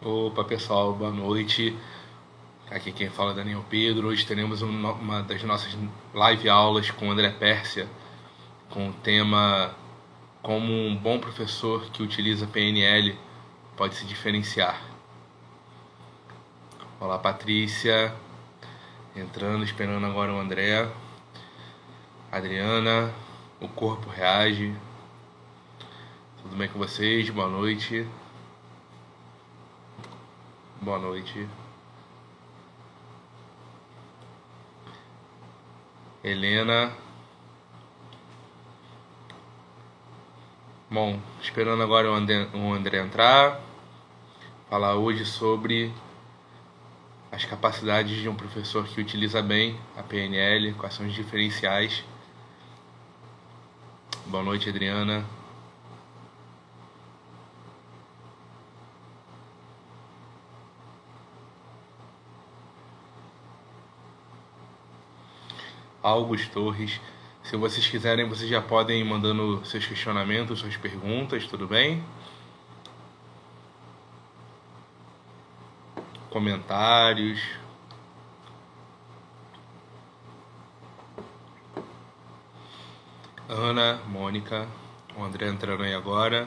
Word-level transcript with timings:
Opa 0.00 0.44
pessoal, 0.44 0.92
boa 0.92 1.10
noite. 1.10 1.76
Aqui 2.70 2.92
quem 2.92 3.10
fala 3.10 3.32
é 3.32 3.34
Daniel 3.34 3.64
Pedro. 3.68 4.06
Hoje 4.06 4.24
teremos 4.24 4.62
uma 4.62 5.24
das 5.24 5.42
nossas 5.42 5.76
live 6.14 6.48
aulas 6.48 6.88
com 6.88 7.10
André 7.10 7.32
Pérsia, 7.32 7.88
com 8.70 8.90
o 8.90 8.92
tema 8.92 9.74
Como 10.40 10.72
um 10.72 10.94
bom 10.94 11.18
professor 11.18 11.90
que 11.90 12.00
utiliza 12.00 12.46
PNL 12.46 13.18
pode 13.76 13.96
se 13.96 14.06
diferenciar. 14.06 14.80
Olá 17.00 17.18
Patrícia, 17.18 18.14
entrando, 19.16 19.64
esperando 19.64 20.06
agora 20.06 20.32
o 20.32 20.38
André. 20.38 20.88
Adriana, 22.30 23.12
o 23.60 23.66
corpo 23.66 24.08
reage. 24.08 24.72
Tudo 26.40 26.54
bem 26.54 26.68
com 26.68 26.78
vocês? 26.78 27.28
Boa 27.30 27.48
noite. 27.48 28.06
Boa 30.80 30.98
noite. 30.98 31.48
Helena. 36.22 36.92
Bom, 40.88 41.20
esperando 41.42 41.82
agora 41.82 42.08
o 42.08 42.14
André, 42.14 42.48
o 42.54 42.72
André 42.72 43.00
entrar. 43.00 43.60
Falar 44.70 44.94
hoje 44.94 45.24
sobre 45.24 45.92
as 47.32 47.44
capacidades 47.44 48.16
de 48.16 48.28
um 48.28 48.36
professor 48.36 48.86
que 48.86 49.00
utiliza 49.00 49.42
bem 49.42 49.78
a 49.96 50.02
PNL, 50.04 50.74
quais 50.74 50.94
são 50.94 51.06
os 51.06 51.12
diferenciais. 51.12 52.04
Boa 54.26 54.44
noite, 54.44 54.68
Adriana. 54.68 55.37
August 66.02 66.50
Torres. 66.52 67.00
Se 67.42 67.56
vocês 67.56 67.86
quiserem, 67.86 68.28
vocês 68.28 68.48
já 68.48 68.60
podem 68.60 69.00
ir 69.00 69.04
mandando 69.04 69.64
seus 69.64 69.86
questionamentos, 69.86 70.58
suas 70.58 70.76
perguntas, 70.76 71.46
tudo 71.46 71.66
bem? 71.66 72.04
Comentários. 76.30 77.40
Ana, 83.48 83.98
Mônica, 84.06 84.68
o 85.16 85.24
André 85.24 85.48
entrando 85.48 85.82
aí 85.82 85.94
agora. 85.94 86.46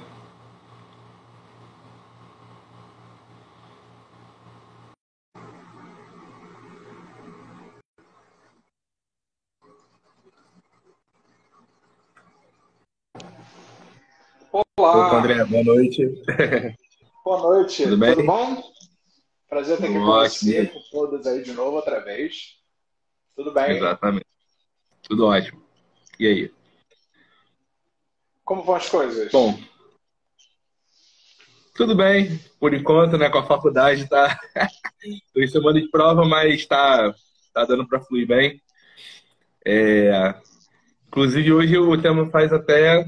Olá. 14.81 15.07
Opa, 15.09 15.19
André, 15.19 15.45
boa 15.45 15.63
noite. 15.63 16.03
Boa 17.23 17.39
noite. 17.39 17.83
Tudo 17.83 17.97
bem? 17.97 18.15
Tudo 18.15 18.25
bom? 18.25 18.63
Prazer 19.47 19.75
estar 19.75 19.85
aqui 19.85 19.93
com 19.93 20.05
você, 20.05 20.65
com 20.65 20.81
todos 20.89 21.27
aí 21.27 21.43
de 21.43 21.53
novo 21.53 21.75
outra 21.75 21.99
vez. 21.99 22.57
Tudo 23.35 23.53
bem? 23.53 23.77
Exatamente. 23.77 24.25
Tudo 25.03 25.27
ótimo. 25.27 25.61
E 26.19 26.25
aí? 26.25 26.53
Como 28.43 28.63
vão 28.63 28.73
as 28.73 28.89
coisas? 28.89 29.31
Bom, 29.31 29.55
tudo 31.75 31.95
bem, 31.95 32.39
por 32.59 32.73
enquanto, 32.73 33.19
né? 33.19 33.29
Com 33.29 33.37
a 33.37 33.45
faculdade 33.45 34.09
tá. 34.09 34.35
Em 35.37 35.47
semana 35.47 35.79
de 35.79 35.91
prova, 35.91 36.25
mas 36.25 36.65
tá, 36.65 37.13
tá 37.53 37.65
dando 37.65 37.87
para 37.87 38.01
fluir 38.01 38.25
bem. 38.25 38.59
É, 39.63 40.33
Inclusive, 41.11 41.51
hoje 41.51 41.77
o 41.77 42.01
tema 42.01 42.29
faz 42.29 42.53
até 42.53 43.05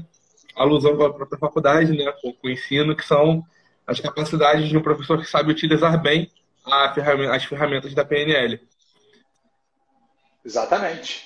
alusão 0.56 0.96
com 0.96 1.04
a 1.04 1.12
própria 1.12 1.38
faculdade, 1.38 1.92
né? 1.92 2.10
Com 2.20 2.34
o 2.42 2.50
ensino, 2.50 2.96
que 2.96 3.04
são 3.04 3.44
as 3.86 4.00
capacidades 4.00 4.68
de 4.68 4.76
um 4.76 4.82
professor 4.82 5.20
que 5.20 5.28
sabe 5.28 5.50
utilizar 5.50 6.00
bem 6.00 6.30
a 6.64 6.92
ferramen- 6.94 7.28
as 7.30 7.44
ferramentas 7.44 7.94
da 7.94 8.04
PNL. 8.04 8.60
Exatamente. 10.44 11.24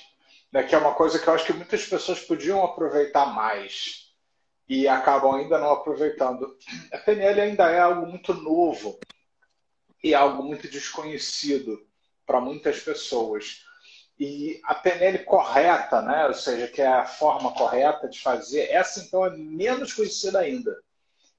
Né, 0.51 0.63
Que 0.63 0.73
é 0.73 0.77
uma 0.77 0.93
coisa 0.93 1.19
que 1.19 1.27
eu 1.27 1.33
acho 1.33 1.45
que 1.45 1.53
muitas 1.53 1.85
pessoas 1.85 2.19
podiam 2.21 2.63
aproveitar 2.63 3.27
mais 3.27 4.09
e 4.67 4.87
acabam 4.87 5.35
ainda 5.35 5.57
não 5.57 5.71
aproveitando. 5.71 6.55
A 6.91 6.97
PNL 6.97 7.41
ainda 7.41 7.69
é 7.69 7.79
algo 7.79 8.07
muito 8.07 8.33
novo 8.33 8.99
e 10.03 10.13
algo 10.15 10.43
muito 10.43 10.67
desconhecido 10.67 11.79
para 12.25 12.39
muitas 12.41 12.79
pessoas. 12.79 13.63
E 14.19 14.59
a 14.65 14.75
PNL 14.75 15.19
correta, 15.19 16.01
né? 16.01 16.27
ou 16.27 16.33
seja, 16.33 16.67
que 16.67 16.81
é 16.81 16.87
a 16.87 17.05
forma 17.05 17.53
correta 17.53 18.09
de 18.09 18.19
fazer, 18.19 18.69
essa 18.69 18.99
então 18.99 19.25
é 19.25 19.29
menos 19.29 19.93
conhecida 19.93 20.39
ainda. 20.39 20.75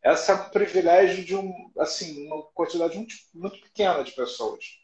Essa 0.03 0.33
é 0.33 0.35
um 0.35 0.49
privilégio 0.49 1.23
de 1.25 1.37
um, 1.37 1.53
assim, 1.79 2.27
uma 2.27 2.43
quantidade 2.55 2.97
muito, 2.97 3.15
muito 3.35 3.61
pequena 3.61 4.03
de 4.03 4.13
pessoas. 4.13 4.81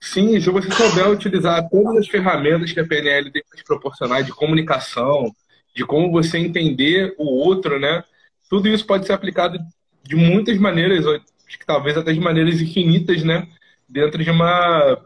Sim, 0.00 0.38
se 0.38 0.50
você 0.50 0.70
souber 0.70 1.10
utilizar 1.10 1.68
todas 1.68 1.96
as 1.96 2.06
ferramentas 2.06 2.70
que 2.70 2.78
a 2.78 2.86
PNL 2.86 3.32
tem 3.32 3.42
para 3.48 3.58
te 3.58 3.64
proporcionar 3.64 4.22
de 4.22 4.32
comunicação, 4.32 5.34
de 5.74 5.84
como 5.84 6.12
você 6.12 6.38
entender 6.38 7.14
o 7.18 7.24
outro, 7.24 7.80
né? 7.80 8.04
Tudo 8.48 8.68
isso 8.68 8.86
pode 8.86 9.06
ser 9.06 9.14
aplicado 9.14 9.58
de 10.02 10.14
muitas 10.14 10.56
maneiras, 10.58 11.04
que 11.48 11.66
talvez 11.66 11.96
até 11.96 12.12
de 12.12 12.20
maneiras 12.20 12.60
infinitas, 12.60 13.24
né? 13.24 13.48
Dentro 13.88 14.22
de 14.22 14.30
uma 14.30 14.98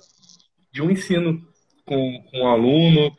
de 0.72 0.82
um 0.82 0.90
ensino 0.90 1.46
com, 1.86 2.22
com 2.30 2.40
um 2.40 2.48
aluno. 2.48 3.16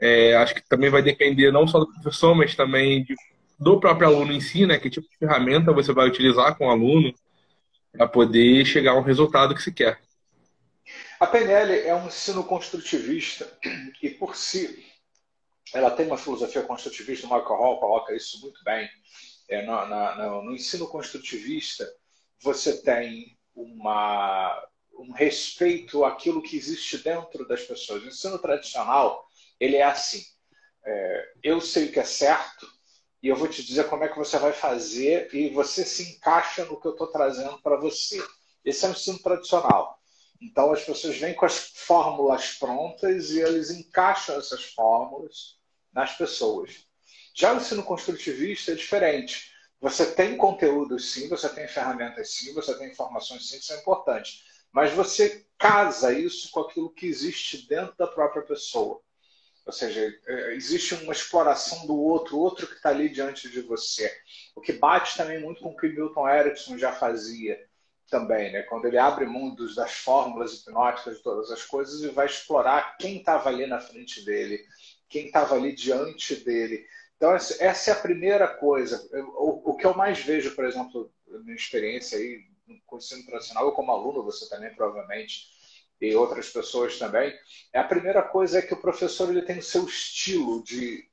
É, 0.00 0.36
acho 0.36 0.54
que 0.54 0.62
também 0.68 0.90
vai 0.90 1.02
depender 1.02 1.52
não 1.52 1.66
só 1.66 1.78
do 1.80 1.92
professor, 1.92 2.34
mas 2.34 2.54
também 2.56 3.04
de- 3.04 3.14
do 3.58 3.80
próprio 3.80 4.08
aluno 4.08 4.32
em 4.32 4.40
si, 4.40 4.66
né? 4.66 4.78
Que 4.78 4.90
tipo 4.90 5.08
de 5.08 5.18
ferramenta 5.18 5.72
você 5.72 5.92
vai 5.92 6.08
utilizar 6.08 6.56
com 6.56 6.66
o 6.66 6.70
aluno 6.70 7.14
para 7.92 8.08
poder 8.08 8.64
chegar 8.66 8.92
a 8.92 8.98
um 8.98 9.02
resultado 9.02 9.54
que 9.54 9.62
se 9.62 9.72
quer. 9.72 10.00
A 11.20 11.26
PNL 11.26 11.80
é 11.86 11.94
um 11.94 12.06
ensino 12.06 12.44
construtivista 12.44 13.50
e, 14.02 14.10
por 14.10 14.36
si, 14.36 14.84
ela 15.74 15.90
tem 15.90 16.06
uma 16.06 16.18
filosofia 16.18 16.62
construtivista. 16.62 17.26
O 17.26 17.30
Michael 17.30 17.58
Hall 17.60 17.80
coloca 17.80 18.14
isso 18.14 18.40
muito 18.40 18.62
bem. 18.64 18.88
É, 19.48 19.62
no, 19.66 19.86
na- 19.86 20.16
no- 20.16 20.44
no 20.44 20.52
ensino 20.54 20.88
construtivista, 20.88 21.86
você 22.42 22.82
tem 22.82 23.36
uma, 23.54 24.62
um 24.98 25.12
respeito 25.12 26.04
àquilo 26.04 26.42
que 26.42 26.56
existe 26.56 26.98
dentro 26.98 27.46
das 27.46 27.62
pessoas. 27.62 28.02
O 28.02 28.08
ensino 28.08 28.38
tradicional, 28.38 29.26
ele 29.58 29.76
é 29.76 29.84
assim. 29.84 30.22
É, 30.86 31.32
eu 31.42 31.60
sei 31.60 31.86
o 31.86 31.92
que 31.92 32.00
é 32.00 32.04
certo 32.04 32.66
e 33.22 33.28
eu 33.28 33.36
vou 33.36 33.48
te 33.48 33.64
dizer 33.64 33.88
como 33.88 34.04
é 34.04 34.08
que 34.08 34.18
você 34.18 34.38
vai 34.38 34.52
fazer 34.52 35.34
e 35.34 35.48
você 35.48 35.84
se 35.84 36.10
encaixa 36.12 36.64
no 36.66 36.78
que 36.78 36.86
eu 36.86 36.92
estou 36.92 37.06
trazendo 37.06 37.60
para 37.62 37.76
você. 37.76 38.22
Esse 38.64 38.84
é 38.84 38.88
o 38.88 38.92
ensino 38.92 39.18
tradicional. 39.18 39.98
Então 40.40 40.72
as 40.72 40.84
pessoas 40.84 41.16
vêm 41.16 41.34
com 41.34 41.46
as 41.46 41.70
fórmulas 41.74 42.52
prontas 42.58 43.30
e 43.30 43.40
eles 43.40 43.70
encaixam 43.70 44.36
essas 44.38 44.64
fórmulas 44.64 45.58
nas 45.92 46.14
pessoas. 46.16 46.84
Já 47.34 47.52
o 47.52 47.56
ensino 47.56 47.82
construtivista 47.82 48.72
é 48.72 48.74
diferente. 48.74 49.50
Você 49.80 50.14
tem 50.14 50.36
conteúdos 50.36 51.12
sim, 51.12 51.28
você 51.28 51.48
tem 51.48 51.66
ferramentas 51.66 52.30
sim, 52.32 52.52
você 52.54 52.76
tem 52.78 52.90
informações 52.90 53.48
sim, 53.48 53.58
que 53.58 53.64
são 53.64 53.78
importantes. 53.78 54.44
Mas 54.74 54.92
você 54.92 55.46
casa 55.56 56.12
isso 56.12 56.50
com 56.50 56.60
aquilo 56.60 56.92
que 56.92 57.06
existe 57.06 57.68
dentro 57.68 57.94
da 57.96 58.08
própria 58.08 58.42
pessoa. 58.42 59.00
Ou 59.64 59.72
seja, 59.72 60.12
é, 60.26 60.54
existe 60.54 60.94
uma 60.96 61.12
exploração 61.12 61.86
do 61.86 61.96
outro, 61.96 62.36
outro 62.36 62.66
que 62.66 62.74
está 62.74 62.90
ali 62.90 63.08
diante 63.08 63.48
de 63.48 63.62
você. 63.62 64.12
O 64.54 64.60
que 64.60 64.72
bate 64.72 65.16
também 65.16 65.40
muito 65.40 65.62
com 65.62 65.70
o 65.70 65.76
que 65.76 65.88
Milton 65.88 66.28
Erickson 66.28 66.76
já 66.76 66.92
fazia 66.92 67.58
também, 68.10 68.52
né? 68.52 68.62
quando 68.64 68.84
ele 68.86 68.98
abre 68.98 69.24
mão 69.24 69.54
dos, 69.54 69.76
das 69.76 69.92
fórmulas 69.92 70.52
hipnóticas 70.54 71.16
de 71.16 71.22
todas 71.22 71.50
as 71.50 71.62
coisas 71.64 72.02
e 72.02 72.08
vai 72.08 72.26
explorar 72.26 72.96
quem 72.98 73.18
estava 73.18 73.48
ali 73.48 73.66
na 73.66 73.80
frente 73.80 74.24
dele, 74.24 74.62
quem 75.08 75.26
estava 75.26 75.54
ali 75.54 75.72
diante 75.72 76.36
dele. 76.36 76.84
Então, 77.16 77.32
essa 77.32 77.90
é 77.90 77.94
a 77.94 78.00
primeira 78.00 78.48
coisa. 78.48 79.08
O 79.38 79.74
que 79.76 79.86
eu 79.86 79.94
mais 79.94 80.18
vejo, 80.18 80.54
por 80.54 80.64
exemplo, 80.64 81.10
na 81.26 81.38
minha 81.38 81.54
experiência 81.54 82.18
aí 82.18 82.44
com 82.86 82.96
o 82.96 82.98
ensino 82.98 83.24
tradicional, 83.26 83.66
eu 83.66 83.72
como 83.72 83.92
aluno, 83.92 84.22
você 84.24 84.48
também 84.48 84.74
provavelmente, 84.74 85.48
e 86.00 86.14
outras 86.14 86.48
pessoas 86.50 86.98
também, 86.98 87.32
é 87.72 87.78
a 87.78 87.84
primeira 87.84 88.22
coisa 88.22 88.58
é 88.58 88.62
que 88.62 88.74
o 88.74 88.80
professor 88.80 89.30
ele 89.30 89.42
tem 89.42 89.58
o 89.58 89.62
seu 89.62 89.84
estilo 89.84 90.62
de, 90.62 91.08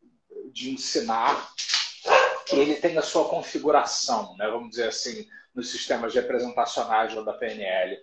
de 0.51 0.71
ensinar, 0.71 1.50
ele 2.51 2.75
tem 2.75 2.98
a 2.98 3.01
sua 3.01 3.27
configuração, 3.30 4.36
né? 4.38 4.48
vamos 4.50 4.71
dizer 4.71 4.88
assim, 4.88 5.27
nos 5.53 5.69
sistemas 5.71 6.13
representacionais 6.13 7.13
lá 7.13 7.21
da 7.24 7.33
PNL. 7.33 7.97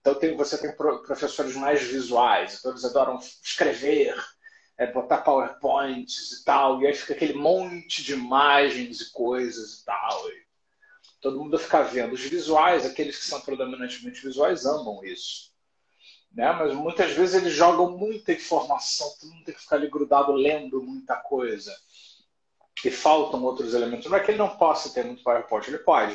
Então 0.00 0.14
tem, 0.14 0.36
você 0.36 0.58
tem 0.58 0.74
pro- 0.76 1.02
professores 1.02 1.54
mais 1.56 1.82
visuais, 1.82 2.58
então 2.58 2.72
eles 2.72 2.84
adoram 2.84 3.18
escrever, 3.42 4.14
é, 4.78 4.92
botar 4.92 5.18
PowerPoints 5.18 6.32
e 6.32 6.44
tal, 6.44 6.82
e 6.82 6.86
aí 6.86 6.94
fica 6.94 7.14
aquele 7.14 7.34
monte 7.34 8.02
de 8.02 8.12
imagens 8.14 9.00
e 9.00 9.12
coisas 9.12 9.80
e 9.80 9.84
tal. 9.84 10.30
E 10.30 10.43
Todo 11.24 11.38
mundo 11.38 11.58
fica 11.58 11.82
vendo. 11.82 12.12
Os 12.12 12.20
visuais, 12.20 12.84
aqueles 12.84 13.16
que 13.16 13.24
são 13.24 13.40
predominantemente 13.40 14.20
visuais, 14.20 14.66
amam 14.66 15.02
isso. 15.02 15.54
Né? 16.30 16.52
Mas 16.52 16.74
muitas 16.74 17.12
vezes 17.12 17.34
eles 17.34 17.54
jogam 17.54 17.96
muita 17.96 18.34
informação, 18.34 19.10
todo 19.18 19.30
mundo 19.30 19.44
tem 19.46 19.54
que 19.54 19.62
ficar 19.62 19.76
ali 19.76 19.88
grudado 19.88 20.32
lendo 20.32 20.82
muita 20.82 21.16
coisa. 21.16 21.74
E 22.84 22.90
faltam 22.90 23.42
outros 23.42 23.72
elementos. 23.72 24.10
Não 24.10 24.18
é 24.18 24.20
que 24.20 24.32
ele 24.32 24.36
não 24.36 24.54
possa 24.58 24.92
ter 24.92 25.02
muito 25.02 25.24
PowerPoint, 25.24 25.66
ele 25.66 25.78
pode. 25.78 26.14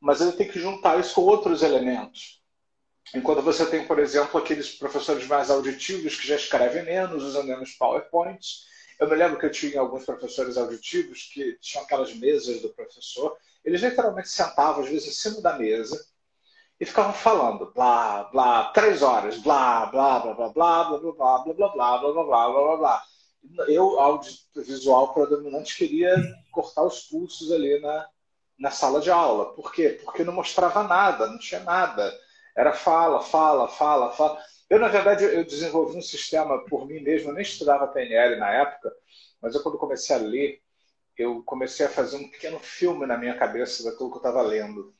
Mas 0.00 0.22
ele 0.22 0.32
tem 0.32 0.48
que 0.48 0.58
juntar 0.58 0.98
isso 0.98 1.14
com 1.16 1.20
outros 1.20 1.62
elementos. 1.62 2.42
Enquanto 3.14 3.42
você 3.42 3.66
tem, 3.66 3.86
por 3.86 3.98
exemplo, 3.98 4.40
aqueles 4.40 4.74
professores 4.74 5.26
mais 5.26 5.50
auditivos 5.50 6.18
que 6.18 6.26
já 6.26 6.36
escrevem 6.36 6.82
menos, 6.82 7.22
usam 7.22 7.42
menos 7.42 7.72
PowerPoints. 7.72 8.64
Eu 8.98 9.08
me 9.08 9.16
lembro 9.16 9.38
que 9.38 9.46
eu 9.46 9.50
tinha 9.50 9.80
alguns 9.80 10.04
professores 10.04 10.56
auditivos 10.56 11.30
que 11.32 11.58
tinham 11.60 11.84
aquelas 11.84 12.14
mesas 12.14 12.62
do 12.62 12.70
professor 12.70 13.36
eles 13.66 13.82
literalmente 13.82 14.28
sentavam, 14.28 14.84
às 14.84 14.88
vezes, 14.88 15.08
em 15.08 15.10
cima 15.10 15.42
da 15.42 15.58
mesa 15.58 16.00
e 16.78 16.86
ficavam 16.86 17.12
falando, 17.12 17.72
blá, 17.74 18.24
blá, 18.24 18.66
três 18.66 19.02
horas, 19.02 19.38
blá, 19.38 19.86
blá, 19.86 20.20
blá, 20.20 20.34
blá, 20.34 20.48
blá, 20.50 20.84
blá, 20.84 20.98
blá, 20.98 21.18
blá, 21.18 21.40
blá, 21.42 21.54
blá, 21.54 21.98
blá, 21.98 21.98
blá, 21.98 22.24
blá, 22.24 22.48
blá, 22.52 22.76
blá. 22.76 23.02
Eu, 23.66 23.98
audiovisual 23.98 25.12
predominante, 25.12 25.76
queria 25.76 26.14
cortar 26.52 26.84
os 26.84 27.00
pulsos 27.02 27.50
ali 27.50 27.80
na, 27.80 28.06
na 28.56 28.70
sala 28.70 29.00
de 29.00 29.10
aula. 29.10 29.52
Por 29.54 29.72
quê? 29.72 30.00
Porque 30.04 30.22
não 30.22 30.32
mostrava 30.32 30.84
nada, 30.84 31.26
não 31.26 31.38
tinha 31.38 31.60
nada. 31.60 32.12
Era 32.56 32.72
fala, 32.72 33.20
fala, 33.20 33.68
fala, 33.68 34.12
fala. 34.12 34.42
Eu, 34.68 34.78
na 34.80 34.88
verdade, 34.88 35.24
eu 35.24 35.44
desenvolvi 35.44 35.96
um 35.98 36.02
sistema 36.02 36.64
por 36.64 36.86
mim 36.86 37.00
mesmo, 37.00 37.30
eu 37.30 37.34
nem 37.34 37.42
estudava 37.42 37.86
PNL 37.86 38.36
na 38.36 38.50
época, 38.50 38.92
mas 39.40 39.54
eu, 39.54 39.62
quando 39.62 39.78
comecei 39.78 40.16
a 40.16 40.18
ler, 40.18 40.60
eu 41.16 41.42
comecei 41.44 41.86
a 41.86 41.90
fazer 41.90 42.16
um 42.16 42.28
pequeno 42.28 42.58
filme 42.58 43.06
na 43.06 43.16
minha 43.16 43.36
cabeça 43.36 43.84
daquilo 43.84 44.10
que 44.10 44.16
eu 44.16 44.20
estava 44.20 44.42
lendo. 44.42 44.94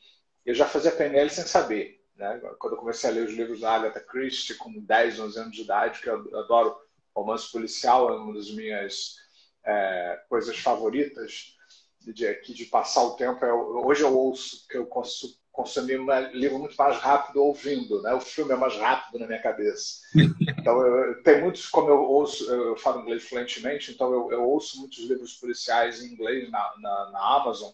Eu 0.44 0.54
já 0.54 0.66
fazia 0.66 0.92
PNL 0.92 1.28
sem 1.30 1.44
saber. 1.44 2.00
Né? 2.14 2.40
Quando 2.58 2.74
eu 2.74 2.78
comecei 2.78 3.10
a 3.10 3.12
ler 3.12 3.26
os 3.26 3.32
livros 3.34 3.60
da 3.60 3.72
Agatha 3.72 4.00
Christie, 4.00 4.54
com 4.54 4.72
10, 4.72 5.20
11 5.20 5.38
anos 5.38 5.56
de 5.56 5.62
idade, 5.62 6.00
que 6.00 6.08
eu 6.08 6.38
adoro 6.38 6.76
romance 7.14 7.50
policial, 7.50 8.10
é 8.10 8.16
uma 8.16 8.34
das 8.34 8.50
minhas 8.50 9.16
é, 9.64 10.22
coisas 10.28 10.58
favoritas 10.58 11.56
de, 12.00 12.12
de, 12.12 12.54
de 12.54 12.64
passar 12.66 13.02
o 13.02 13.16
tempo. 13.16 13.44
É, 13.44 13.52
hoje 13.52 14.02
eu 14.02 14.16
ouço, 14.16 14.66
que 14.68 14.76
eu 14.76 14.86
consigo 14.86 15.34
consumir 15.56 15.98
um 15.98 16.06
livro 16.34 16.58
muito 16.58 16.76
mais 16.76 16.98
rápido 16.98 17.42
ouvindo, 17.42 18.02
né? 18.02 18.12
O 18.12 18.20
filme 18.20 18.52
é 18.52 18.56
mais 18.56 18.76
rápido 18.76 19.18
na 19.18 19.26
minha 19.26 19.40
cabeça. 19.40 20.02
Então, 20.58 20.84
eu, 20.84 21.22
tem 21.22 21.40
muitos, 21.40 21.68
como 21.68 21.88
eu 21.88 22.00
ouço, 22.00 22.50
eu 22.52 22.76
falo 22.76 23.00
inglês 23.00 23.22
fluentemente, 23.22 23.92
então 23.92 24.12
eu, 24.12 24.32
eu 24.32 24.42
ouço 24.42 24.80
muitos 24.80 24.98
livros 24.98 25.34
policiais 25.34 26.02
em 26.02 26.08
inglês 26.08 26.50
na, 26.50 26.74
na, 26.80 27.10
na, 27.12 27.36
Amazon. 27.36 27.70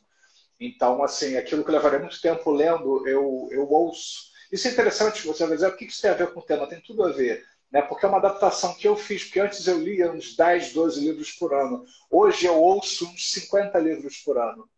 Então, 0.60 1.02
assim, 1.02 1.38
aquilo 1.38 1.64
que 1.64 1.70
eu 1.70 1.74
levaria 1.74 2.00
muito 2.00 2.20
tempo 2.20 2.50
lendo, 2.50 3.08
eu, 3.08 3.48
eu 3.50 3.66
ouço. 3.66 4.30
Isso 4.52 4.68
é 4.68 4.72
interessante, 4.72 5.26
você 5.26 5.46
vai 5.46 5.54
dizer, 5.54 5.68
o 5.68 5.76
que 5.76 5.86
isso 5.86 6.02
tem 6.02 6.10
a 6.10 6.14
ver 6.14 6.34
com 6.34 6.40
o 6.40 6.42
tema? 6.42 6.66
Tem 6.66 6.82
tudo 6.82 7.02
a 7.02 7.10
ver. 7.10 7.42
Né? 7.70 7.80
Porque 7.80 8.04
é 8.04 8.08
uma 8.08 8.18
adaptação 8.18 8.74
que 8.74 8.86
eu 8.86 8.94
fiz, 8.94 9.24
porque 9.24 9.40
antes 9.40 9.66
eu 9.66 9.78
lia 9.78 10.12
uns 10.12 10.36
10, 10.36 10.74
12 10.74 11.00
livros 11.00 11.30
por 11.32 11.54
ano. 11.54 11.86
Hoje 12.10 12.44
eu 12.44 12.60
ouço 12.60 13.06
uns 13.06 13.32
50 13.32 13.78
livros 13.78 14.18
por 14.18 14.36
ano, 14.36 14.68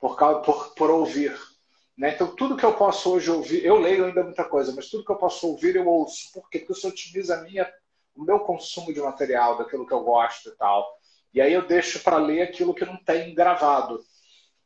por, 0.00 0.16
por, 0.42 0.74
por 0.74 0.90
ouvir. 0.90 1.38
Né? 1.96 2.12
Então, 2.14 2.34
tudo 2.34 2.56
que 2.56 2.64
eu 2.64 2.74
posso 2.74 3.12
hoje 3.12 3.30
ouvir, 3.30 3.64
eu 3.64 3.78
leio 3.78 4.04
ainda 4.04 4.22
muita 4.22 4.44
coisa, 4.44 4.72
mas 4.74 4.88
tudo 4.88 5.04
que 5.04 5.10
eu 5.10 5.16
posso 5.16 5.48
ouvir, 5.48 5.76
eu 5.76 5.86
ouço. 5.86 6.30
Por 6.32 6.48
quê? 6.50 6.58
Porque 6.58 6.72
isso 6.72 6.88
otimiza 6.88 7.42
minha, 7.42 7.72
o 8.14 8.22
meu 8.22 8.40
consumo 8.40 8.92
de 8.92 9.00
material, 9.00 9.56
daquilo 9.56 9.86
que 9.86 9.94
eu 9.94 10.04
gosto 10.04 10.50
e 10.50 10.56
tal. 10.56 10.86
E 11.32 11.40
aí 11.40 11.52
eu 11.52 11.66
deixo 11.66 12.00
para 12.00 12.18
ler 12.18 12.42
aquilo 12.42 12.74
que 12.74 12.84
não 12.84 12.96
tem 12.96 13.34
gravado. 13.34 14.04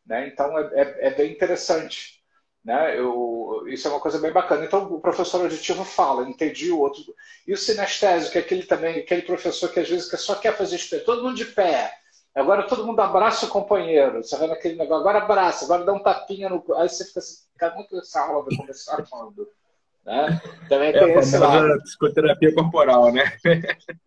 Né? 0.04 0.26
Então, 0.28 0.58
é, 0.58 0.70
é, 0.74 1.06
é, 1.06 1.10
bem 1.14 1.32
interessante. 1.32 2.20
Né? 2.64 2.98
Eu, 2.98 3.64
isso 3.68 3.86
é 3.86 3.90
uma 3.90 4.00
coisa 4.00 4.18
bem 4.18 4.32
bacana. 4.32 4.64
Então, 4.64 4.92
o 4.92 5.00
professor 5.00 5.42
auditivo 5.42 5.84
fala, 5.84 6.28
entendi 6.28 6.70
o 6.72 6.80
outro. 6.80 7.02
E 7.46 7.52
o 7.52 7.56
sinestésico, 7.56 8.32
que 8.32 8.38
é 8.38 8.40
aquele 8.40 8.64
também, 8.64 8.98
aquele 8.98 9.22
professor 9.22 9.72
que 9.72 9.80
às 9.80 9.88
vezes 9.88 10.08
só 10.20 10.34
quer 10.34 10.56
fazer 10.56 10.76
espelho, 10.76 11.04
todo 11.04 11.22
mundo 11.22 11.36
de 11.36 11.46
pé 11.46 11.99
Agora 12.34 12.62
todo 12.62 12.86
mundo 12.86 13.00
abraça 13.00 13.46
o 13.46 13.48
companheiro. 13.48 14.22
Você 14.22 14.36
vai 14.36 14.48
naquele 14.48 14.76
negócio, 14.76 15.00
agora 15.00 15.18
abraça, 15.18 15.64
agora 15.64 15.84
dá 15.84 15.92
um 15.92 16.02
tapinha 16.02 16.48
no. 16.48 16.64
Aí 16.76 16.88
você 16.88 17.04
fica 17.04 17.18
assim, 17.18 17.38
cara, 17.58 17.74
muito 17.74 17.98
essa 17.98 18.20
aula 18.20 18.44
vai 18.44 18.56
começar 18.56 19.02
quando? 19.08 19.48
Né? 20.04 20.40
Também 20.68 20.90
é, 20.90 20.98
tem 20.98 21.14
esse 21.14 21.36
lado. 21.36 21.82
psicoterapia 21.82 22.54
corporal, 22.54 23.12
né? 23.12 23.36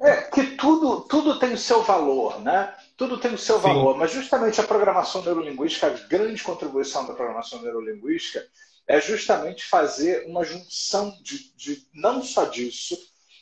é, 0.02 0.22
que 0.22 0.56
tudo, 0.58 1.02
tudo 1.02 1.38
tem 1.38 1.54
o 1.54 1.58
seu 1.58 1.84
valor, 1.84 2.42
né? 2.42 2.74
Tudo 2.98 3.20
tem 3.20 3.34
o 3.34 3.38
seu 3.38 3.58
Sim. 3.58 3.62
valor, 3.62 3.98
mas 3.98 4.12
justamente 4.12 4.60
a 4.60 4.64
programação 4.64 5.22
neurolinguística, 5.22 5.88
a 5.88 6.08
grande 6.08 6.42
contribuição 6.42 7.06
da 7.06 7.14
programação 7.14 7.62
neurolinguística 7.62 8.44
é 8.88 9.00
justamente 9.00 9.66
fazer 9.66 10.26
uma 10.28 10.44
junção 10.44 11.16
de, 11.22 11.54
de 11.56 11.88
não 11.94 12.24
só 12.24 12.46
disso, 12.46 12.98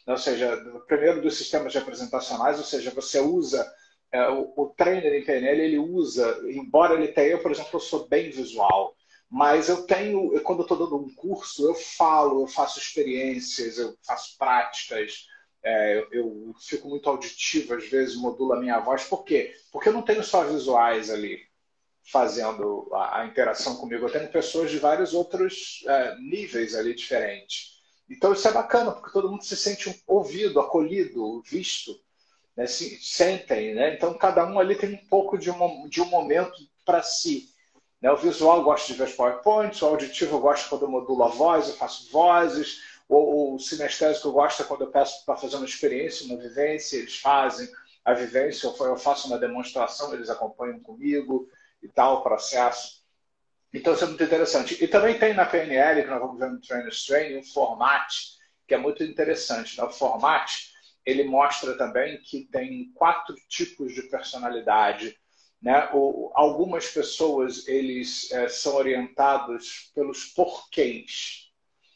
né? 0.05 0.13
ou 0.13 0.19
seja, 0.19 0.55
primeiro 0.87 1.21
dos 1.21 1.37
sistemas 1.37 1.73
representacionais, 1.73 2.57
ou 2.57 2.65
seja, 2.65 2.91
você 2.91 3.19
usa 3.19 3.65
é, 4.11 4.29
o, 4.29 4.53
o 4.55 4.67
trainer 4.75 5.13
em 5.13 5.23
PNL 5.23 5.61
ele 5.61 5.79
usa, 5.79 6.41
embora 6.45 6.95
ele 6.95 7.07
tenha, 7.09 7.31
eu, 7.31 7.41
por 7.41 7.51
exemplo, 7.51 7.71
eu 7.73 7.79
sou 7.79 8.07
bem 8.07 8.29
visual, 8.29 8.95
mas 9.29 9.69
eu 9.69 9.85
tenho, 9.85 10.33
eu, 10.33 10.41
quando 10.41 10.59
eu 10.59 10.63
estou 10.63 10.77
dando 10.77 10.97
um 10.97 11.15
curso, 11.15 11.65
eu 11.65 11.73
falo, 11.73 12.41
eu 12.41 12.47
faço 12.47 12.79
experiências, 12.79 13.77
eu 13.77 13.95
faço 14.05 14.37
práticas, 14.37 15.25
é, 15.63 15.97
eu, 15.97 16.07
eu, 16.11 16.55
fico 16.59 16.89
muito 16.89 17.09
auditivo, 17.09 17.75
às 17.75 17.87
vezes 17.87 18.17
modulo 18.17 18.53
a 18.53 18.59
minha 18.59 18.79
voz. 18.79 19.05
Por 19.05 19.23
quê? 19.23 19.53
Porque 19.71 19.89
eu 19.89 19.93
não 19.93 20.01
tenho 20.01 20.23
só 20.23 20.43
visuais 20.43 21.09
ali 21.09 21.39
fazendo 22.11 22.89
a, 22.93 23.21
a 23.21 23.25
interação 23.27 23.77
comigo, 23.77 24.05
eu 24.05 24.11
tenho 24.11 24.31
pessoas 24.31 24.71
de 24.71 24.79
vários 24.79 25.13
outros 25.13 25.83
é, 25.87 26.17
níveis 26.17 26.75
ali 26.75 26.93
diferentes. 26.93 27.79
Então 28.09 28.33
isso 28.33 28.47
é 28.47 28.51
bacana, 28.51 28.91
porque 28.91 29.13
todo 29.13 29.29
mundo 29.29 29.43
se 29.43 29.55
sente 29.55 30.03
ouvido, 30.05 30.59
acolhido, 30.59 31.41
visto 31.43 31.97
né, 32.61 32.67
se 32.67 32.99
sentem, 33.01 33.73
né? 33.73 33.95
Então 33.95 34.13
cada 34.13 34.45
um 34.45 34.59
ali 34.59 34.75
tem 34.75 34.93
um 34.93 35.05
pouco 35.07 35.37
de, 35.37 35.49
uma, 35.49 35.89
de 35.89 36.01
um 36.01 36.05
momento 36.05 36.57
para 36.85 37.01
si. 37.01 37.49
Né? 37.99 38.11
O 38.11 38.17
visual 38.17 38.57
eu 38.57 38.63
gosto 38.63 38.87
de 38.87 38.93
ver 38.93 39.05
os 39.05 39.13
PowerPoints, 39.13 39.81
o 39.81 39.87
auditivo 39.87 40.37
eu 40.37 40.41
gosto 40.41 40.69
quando 40.69 40.83
eu 40.83 40.91
modulo 40.91 41.23
a 41.23 41.27
voz, 41.27 41.67
eu 41.67 41.75
faço 41.75 42.11
vozes, 42.11 42.81
o, 43.09 43.55
o 43.55 43.59
sinestésico 43.59 44.27
eu 44.27 44.31
gosto 44.31 44.63
quando 44.65 44.81
eu 44.81 44.91
peço 44.91 45.25
para 45.25 45.35
fazer 45.35 45.55
uma 45.55 45.65
experiência, 45.65 46.25
uma 46.25 46.37
vivência, 46.37 46.97
eles 46.97 47.17
fazem 47.17 47.67
a 48.05 48.13
vivência, 48.13 48.67
eu 48.67 48.97
faço 48.97 49.27
uma 49.27 49.37
demonstração, 49.37 50.13
eles 50.13 50.29
acompanham 50.29 50.79
comigo 50.79 51.49
e 51.81 51.87
tal, 51.87 52.17
o 52.17 52.21
processo. 52.21 53.01
Então 53.73 53.93
isso 53.93 54.03
é 54.03 54.07
muito 54.07 54.23
interessante. 54.23 54.83
E 54.83 54.87
também 54.87 55.17
tem 55.17 55.33
na 55.33 55.45
PNL, 55.45 56.03
que 56.03 56.09
nós 56.09 56.19
vamos 56.19 56.39
ver 56.39 56.49
no 56.49 56.61
Trainer 56.61 56.93
Training, 57.07 57.37
um 57.39 57.43
format 57.43 58.11
que 58.67 58.73
é 58.73 58.77
muito 58.77 59.03
interessante. 59.03 59.77
Né? 59.77 59.83
O 59.83 59.89
format 59.89 60.70
ele 61.05 61.23
mostra 61.23 61.77
também 61.77 62.21
que 62.21 62.47
tem 62.51 62.91
quatro 62.93 63.35
tipos 63.47 63.93
de 63.93 64.03
personalidade. 64.03 65.17
Né? 65.61 65.89
O, 65.93 66.31
algumas 66.33 66.87
pessoas 66.87 67.67
eles 67.67 68.31
é, 68.31 68.47
são 68.47 68.75
orientados 68.75 69.91
pelos 69.93 70.25
porquês, 70.25 71.51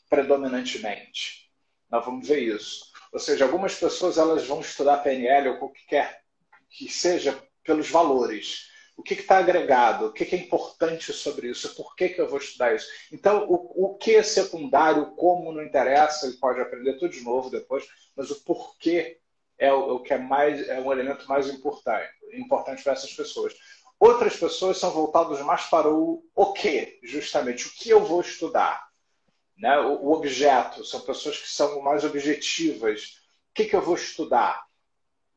predominantemente. 0.10 1.52
Nós 1.90 2.04
vamos 2.06 2.28
ver 2.28 2.40
isso. 2.40 2.92
Ou 3.12 3.20
seja, 3.20 3.46
algumas 3.46 3.76
pessoas 3.76 4.18
elas 4.18 4.46
vão 4.46 4.60
estudar 4.60 4.98
PNL 4.98 5.50
ou 5.50 5.66
o 5.66 5.72
que 5.72 5.86
quer 5.88 6.26
que 6.70 6.90
seja 6.90 7.42
pelos 7.64 7.90
valores. 7.90 8.70
O 8.98 9.04
que 9.04 9.14
está 9.14 9.38
agregado? 9.38 10.08
O 10.08 10.12
que, 10.12 10.26
que, 10.26 10.36
é 10.36 10.40
importante 10.40 11.12
sobre 11.12 11.50
isso? 11.50 11.76
Por 11.76 11.96
que, 11.96 12.10
que 12.10 12.22
eu 12.22 12.30
vou 12.30 12.40
estudar 12.40 12.74
isso? 12.74 12.88
Então, 13.12 13.46
o, 13.48 13.86
o 13.86 13.98
que 13.98 14.16
é 14.16 14.24
secundário, 14.24 15.12
como 15.16 15.52
não 15.52 15.62
interessa, 15.62 16.26
ele 16.26 16.38
pode 16.38 16.62
aprender 16.62 16.94
tudo 16.94 17.10
de 17.10 17.22
novo 17.22 17.50
depois, 17.50 17.86
mas 18.16 18.32
o 18.32 18.44
porquê 18.44 19.20
é 19.58 19.72
o, 19.72 19.96
o 19.96 20.00
que 20.00 20.14
é 20.14 20.18
mais 20.18 20.68
é 20.68 20.80
um 20.80 20.92
elemento 20.92 21.28
mais 21.28 21.50
importante, 21.50 22.10
importante 22.34 22.84
para 22.84 22.94
essas 22.94 23.14
pessoas. 23.14 23.54
Outras 24.00 24.36
pessoas 24.36 24.78
são 24.78 24.92
voltadas 24.92 25.40
mais 25.42 25.66
para 25.66 25.90
o 25.90 26.24
o 26.36 26.54
que, 26.54 27.00
justamente, 27.04 27.68
o 27.68 27.72
que 27.72 27.90
eu 27.90 28.04
vou 28.04 28.22
estudar. 28.22 28.88
Né? 29.58 29.78
O, 29.80 30.06
o 30.06 30.14
objeto, 30.14 30.84
são 30.84 31.02
pessoas 31.02 31.38
que 31.38 31.48
são 31.48 31.82
mais 31.82 32.04
objetivas. 32.04 33.22
O 33.52 33.54
que, 33.54 33.66
que 33.66 33.76
eu 33.76 33.82
vou 33.82 33.96
estudar? 33.96 34.66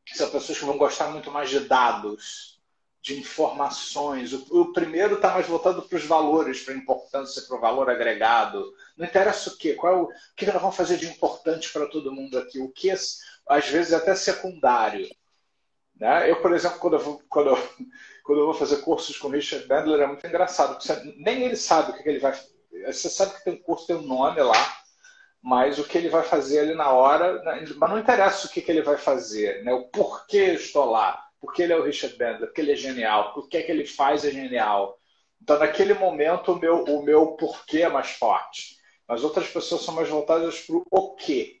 São 0.07 0.29
pessoas 0.29 0.59
que 0.59 0.65
vão 0.65 0.77
gostar 0.77 1.09
muito 1.09 1.31
mais 1.31 1.49
de 1.49 1.61
dados, 1.61 2.58
de 3.01 3.17
informações. 3.17 4.33
O, 4.33 4.61
o 4.61 4.73
primeiro 4.73 5.15
está 5.15 5.33
mais 5.33 5.47
voltado 5.47 5.81
para 5.81 5.97
os 5.97 6.05
valores, 6.05 6.61
para 6.61 6.73
a 6.73 6.77
importância, 6.77 7.41
para 7.43 7.57
o 7.57 7.61
valor 7.61 7.89
agregado. 7.89 8.73
Não 8.97 9.05
interessa 9.05 9.49
o 9.49 9.57
quê? 9.57 9.73
Qual 9.73 9.93
é 9.93 9.97
o, 9.97 10.03
o 10.03 10.09
que 10.35 10.45
nós 10.45 10.61
vamos 10.61 10.75
fazer 10.75 10.97
de 10.97 11.07
importante 11.07 11.71
para 11.71 11.87
todo 11.87 12.11
mundo 12.11 12.37
aqui? 12.37 12.59
O 12.59 12.69
que, 12.69 12.91
às 12.91 13.67
vezes, 13.67 13.93
é 13.93 13.95
até 13.95 14.15
secundário. 14.15 15.07
Né? 15.95 16.29
Eu, 16.29 16.41
por 16.41 16.53
exemplo, 16.53 16.79
quando 16.79 16.93
eu, 16.93 16.99
vou, 16.99 17.21
quando, 17.29 17.49
eu, 17.49 17.57
quando 18.23 18.39
eu 18.39 18.45
vou 18.45 18.53
fazer 18.53 18.77
cursos 18.77 19.17
com 19.17 19.27
o 19.29 19.31
Richard 19.31 19.65
Bandler, 19.67 20.01
é 20.01 20.07
muito 20.07 20.25
engraçado. 20.27 20.81
Você, 20.81 21.01
nem 21.17 21.43
ele 21.43 21.55
sabe 21.55 21.91
o 21.91 21.93
que, 21.95 22.03
que 22.03 22.09
ele 22.09 22.19
vai. 22.19 22.37
Você 22.85 23.09
sabe 23.09 23.33
que 23.33 23.43
tem 23.43 23.53
um 23.53 23.61
curso, 23.61 23.87
tem 23.87 23.95
um 23.95 24.01
nome 24.01 24.41
lá, 24.41 24.77
mas 25.41 25.79
o 25.79 25.83
que 25.83 25.97
ele 25.97 26.09
vai 26.09 26.23
fazer 26.23 26.59
ali 26.59 26.75
na 26.75 26.91
hora. 26.91 27.41
Né? 27.43 27.65
Mas 27.77 27.89
não 27.89 27.99
interessa 27.99 28.45
o 28.45 28.49
que, 28.49 28.61
que 28.61 28.71
ele 28.71 28.81
vai 28.81 28.97
fazer, 28.97 29.63
né? 29.63 29.73
o 29.73 29.87
porquê 29.87 30.53
estou 30.53 30.85
lá 30.85 31.28
porque 31.39 31.63
ele 31.63 31.73
é 31.73 31.77
o 31.77 31.83
Richard 31.83 32.17
Bandler, 32.17 32.47
porque 32.47 32.61
ele 32.61 32.71
é 32.71 32.75
genial, 32.75 33.33
porque 33.33 33.39
o 33.39 33.49
que 33.49 33.57
é 33.57 33.63
que 33.63 33.71
ele 33.71 33.85
faz 33.85 34.25
é 34.25 34.31
genial. 34.31 34.99
Então, 35.41 35.57
naquele 35.57 35.93
momento, 35.93 36.51
o 36.51 36.59
meu, 36.59 36.83
o 36.83 37.03
meu 37.03 37.27
porquê 37.33 37.83
é 37.83 37.89
mais 37.89 38.11
forte. 38.11 38.77
Mas 39.07 39.23
outras 39.23 39.47
pessoas 39.47 39.81
são 39.81 39.93
mais 39.93 40.09
voltadas 40.09 40.61
para 40.61 40.75
o 40.75 40.85
o 40.91 41.15
quê. 41.15 41.59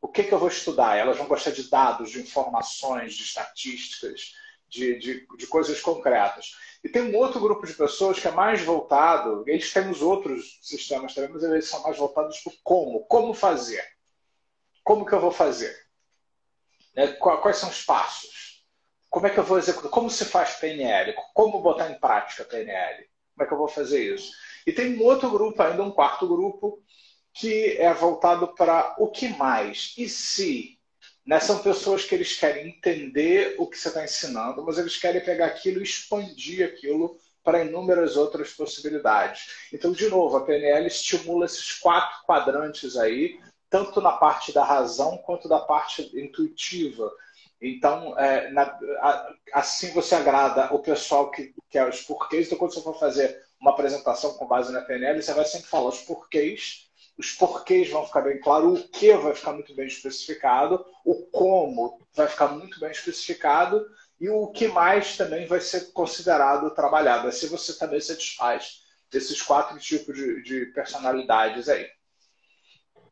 O 0.00 0.08
que, 0.08 0.24
que 0.24 0.32
eu 0.32 0.38
vou 0.38 0.48
estudar? 0.48 0.96
Elas 0.96 1.16
vão 1.16 1.26
gostar 1.26 1.50
de 1.50 1.68
dados, 1.68 2.10
de 2.10 2.20
informações, 2.20 3.14
de 3.14 3.22
estatísticas, 3.22 4.32
de, 4.68 4.98
de, 4.98 5.26
de 5.36 5.46
coisas 5.46 5.80
concretas. 5.80 6.56
E 6.82 6.88
tem 6.88 7.02
um 7.02 7.16
outro 7.16 7.40
grupo 7.40 7.66
de 7.66 7.74
pessoas 7.74 8.18
que 8.18 8.28
é 8.28 8.30
mais 8.30 8.62
voltado, 8.62 9.44
eles 9.46 9.72
têm 9.72 9.90
os 9.90 10.00
outros 10.00 10.58
sistemas 10.62 11.14
também, 11.14 11.30
mas 11.30 11.42
eles 11.42 11.68
são 11.68 11.82
mais 11.82 11.96
voltados 11.96 12.38
para 12.38 12.52
como. 12.62 13.04
Como 13.06 13.34
fazer? 13.34 13.84
Como 14.84 15.04
que 15.04 15.12
eu 15.12 15.20
vou 15.20 15.32
fazer? 15.32 15.76
Né, 16.94 17.08
quais 17.12 17.56
são 17.56 17.68
os 17.68 17.82
passos? 17.82 18.47
Como 19.10 19.26
é 19.26 19.30
que 19.30 19.38
eu 19.38 19.44
vou 19.44 19.58
executar? 19.58 19.90
Como 19.90 20.10
se 20.10 20.24
faz 20.24 20.56
PNL? 20.56 21.14
Como 21.34 21.62
botar 21.62 21.90
em 21.90 21.98
prática 21.98 22.44
PNL? 22.44 23.06
Como 23.34 23.44
é 23.44 23.46
que 23.46 23.54
eu 23.54 23.58
vou 23.58 23.68
fazer 23.68 24.14
isso? 24.14 24.32
E 24.66 24.72
tem 24.72 24.98
um 24.98 25.02
outro 25.02 25.30
grupo, 25.30 25.62
ainda 25.62 25.82
um 25.82 25.90
quarto 25.90 26.26
grupo, 26.26 26.82
que 27.32 27.76
é 27.78 27.92
voltado 27.94 28.48
para 28.54 28.96
o 28.98 29.10
que 29.10 29.28
mais? 29.28 29.94
E 29.96 30.08
se? 30.08 30.78
Né? 31.26 31.40
São 31.40 31.58
pessoas 31.58 32.04
que 32.04 32.14
eles 32.14 32.36
querem 32.36 32.68
entender 32.68 33.54
o 33.58 33.66
que 33.66 33.78
você 33.78 33.88
está 33.88 34.04
ensinando, 34.04 34.64
mas 34.64 34.76
eles 34.76 34.96
querem 34.96 35.24
pegar 35.24 35.46
aquilo 35.46 35.80
e 35.80 35.84
expandir 35.84 36.66
aquilo 36.66 37.16
para 37.44 37.64
inúmeras 37.64 38.16
outras 38.16 38.50
possibilidades. 38.52 39.68
Então, 39.72 39.92
de 39.92 40.08
novo, 40.08 40.36
a 40.36 40.44
PNL 40.44 40.86
estimula 40.86 41.46
esses 41.46 41.72
quatro 41.74 42.26
quadrantes 42.26 42.96
aí, 42.96 43.40
tanto 43.70 44.00
na 44.00 44.12
parte 44.12 44.52
da 44.52 44.64
razão 44.64 45.16
quanto 45.18 45.48
da 45.48 45.60
parte 45.60 46.10
intuitiva. 46.18 47.10
Então, 47.60 48.18
é, 48.18 48.50
na, 48.50 48.62
a, 48.62 49.34
assim 49.54 49.92
você 49.92 50.14
agrada 50.14 50.72
o 50.72 50.78
pessoal 50.78 51.30
que 51.30 51.54
quer 51.68 51.88
os 51.88 52.02
porquês. 52.02 52.46
Então, 52.46 52.58
quando 52.58 52.74
você 52.74 52.82
for 52.82 52.98
fazer 52.98 53.36
uma 53.60 53.72
apresentação 53.72 54.34
com 54.34 54.46
base 54.46 54.72
na 54.72 54.82
PNL, 54.82 55.20
você 55.20 55.34
vai 55.34 55.44
sempre 55.44 55.68
falar 55.68 55.88
os 55.88 56.00
porquês 56.02 56.88
os 57.18 57.32
porquês 57.32 57.90
vão 57.90 58.06
ficar 58.06 58.20
bem 58.20 58.40
claro, 58.40 58.72
o 58.72 58.88
que 58.88 59.12
vai 59.14 59.34
ficar 59.34 59.52
muito 59.52 59.74
bem 59.74 59.88
especificado, 59.88 60.84
o 61.04 61.26
como 61.26 62.00
vai 62.14 62.28
ficar 62.28 62.48
muito 62.48 62.78
bem 62.78 62.92
especificado 62.92 63.84
e 64.20 64.30
o 64.30 64.46
que 64.52 64.68
mais 64.68 65.16
também 65.16 65.44
vai 65.44 65.60
ser 65.60 65.92
considerado 65.92 66.72
trabalhado. 66.74 67.26
Assim 67.26 67.48
você 67.48 67.76
também 67.76 68.00
satisfaz 68.00 68.82
desses 69.10 69.42
quatro 69.42 69.76
tipos 69.80 70.16
de, 70.16 70.42
de 70.44 70.66
personalidades 70.66 71.68
aí. 71.68 71.88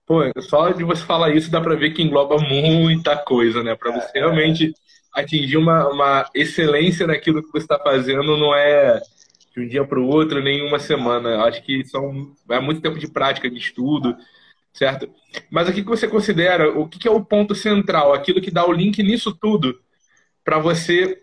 Pô, 0.06 0.20
só 0.40 0.70
de 0.70 0.84
você 0.84 1.04
falar 1.04 1.34
isso 1.34 1.50
dá 1.50 1.60
para 1.60 1.74
ver 1.74 1.90
que 1.90 2.02
engloba 2.02 2.36
muita 2.38 3.16
coisa, 3.16 3.62
né? 3.62 3.74
Para 3.74 3.90
você 3.90 4.18
é, 4.18 4.20
realmente 4.20 4.68
é... 4.68 5.20
atingir 5.20 5.56
uma, 5.56 5.88
uma 5.88 6.30
excelência 6.32 7.06
naquilo 7.06 7.42
que 7.42 7.50
você 7.50 7.64
está 7.64 7.78
fazendo 7.78 8.36
não 8.36 8.54
é 8.54 9.00
de 9.54 9.62
um 9.62 9.68
dia 9.68 9.84
para 9.84 9.98
o 9.98 10.06
outro, 10.06 10.40
nem 10.42 10.66
uma 10.66 10.78
semana. 10.78 11.42
Acho 11.44 11.62
que 11.62 11.84
são 11.86 12.32
é 12.50 12.60
muito 12.60 12.80
tempo 12.80 12.98
de 12.98 13.10
prática, 13.10 13.50
de 13.50 13.58
estudo, 13.58 14.16
certo? 14.72 15.10
Mas 15.50 15.68
o 15.68 15.72
que 15.72 15.82
você 15.82 16.06
considera, 16.06 16.70
o 16.70 16.88
que 16.88 17.08
é 17.08 17.10
o 17.10 17.24
ponto 17.24 17.54
central, 17.54 18.12
aquilo 18.12 18.40
que 18.40 18.50
dá 18.50 18.64
o 18.64 18.72
link 18.72 19.02
nisso 19.02 19.34
tudo 19.34 19.80
para 20.44 20.58
você 20.60 21.20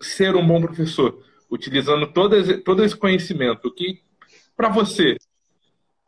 ser 0.00 0.36
um 0.36 0.46
bom 0.46 0.60
professor, 0.60 1.20
utilizando 1.50 2.06
todo 2.06 2.36
esse, 2.36 2.58
todo 2.58 2.84
esse 2.84 2.96
conhecimento, 2.96 3.66
o 3.66 3.74
que 3.74 4.00
para 4.56 4.68
você 4.68 5.16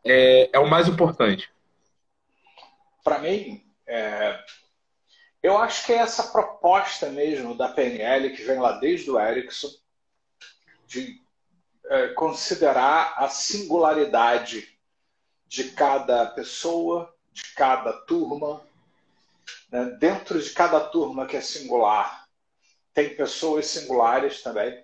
é, 0.05 0.49
é, 0.53 0.59
o 0.59 0.69
mais 0.69 0.87
importante? 0.87 1.52
Para 3.03 3.19
mim, 3.19 3.63
é, 3.85 4.43
eu 5.41 5.57
acho 5.57 5.85
que 5.85 5.91
é 5.91 5.97
essa 5.97 6.31
proposta 6.31 7.09
mesmo 7.09 7.55
da 7.55 7.67
PNL 7.67 8.35
que 8.35 8.43
vem 8.43 8.59
lá 8.59 8.79
desde 8.79 9.11
o 9.11 9.19
Erickson, 9.19 9.69
de 10.87 11.21
é, 11.85 12.07
considerar 12.09 13.13
a 13.17 13.27
singularidade 13.27 14.79
de 15.45 15.71
cada 15.71 16.25
pessoa, 16.27 17.13
de 17.31 17.43
cada 17.53 17.91
turma. 17.91 18.65
Né? 19.69 19.85
Dentro 19.99 20.41
de 20.41 20.49
cada 20.51 20.79
turma 20.79 21.25
que 21.25 21.35
é 21.35 21.41
singular, 21.41 22.27
tem 22.93 23.15
pessoas 23.15 23.65
singulares 23.67 24.41
também, 24.41 24.83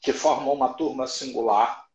que 0.00 0.12
formam 0.12 0.54
uma 0.54 0.74
turma 0.74 1.06
singular. 1.06 1.89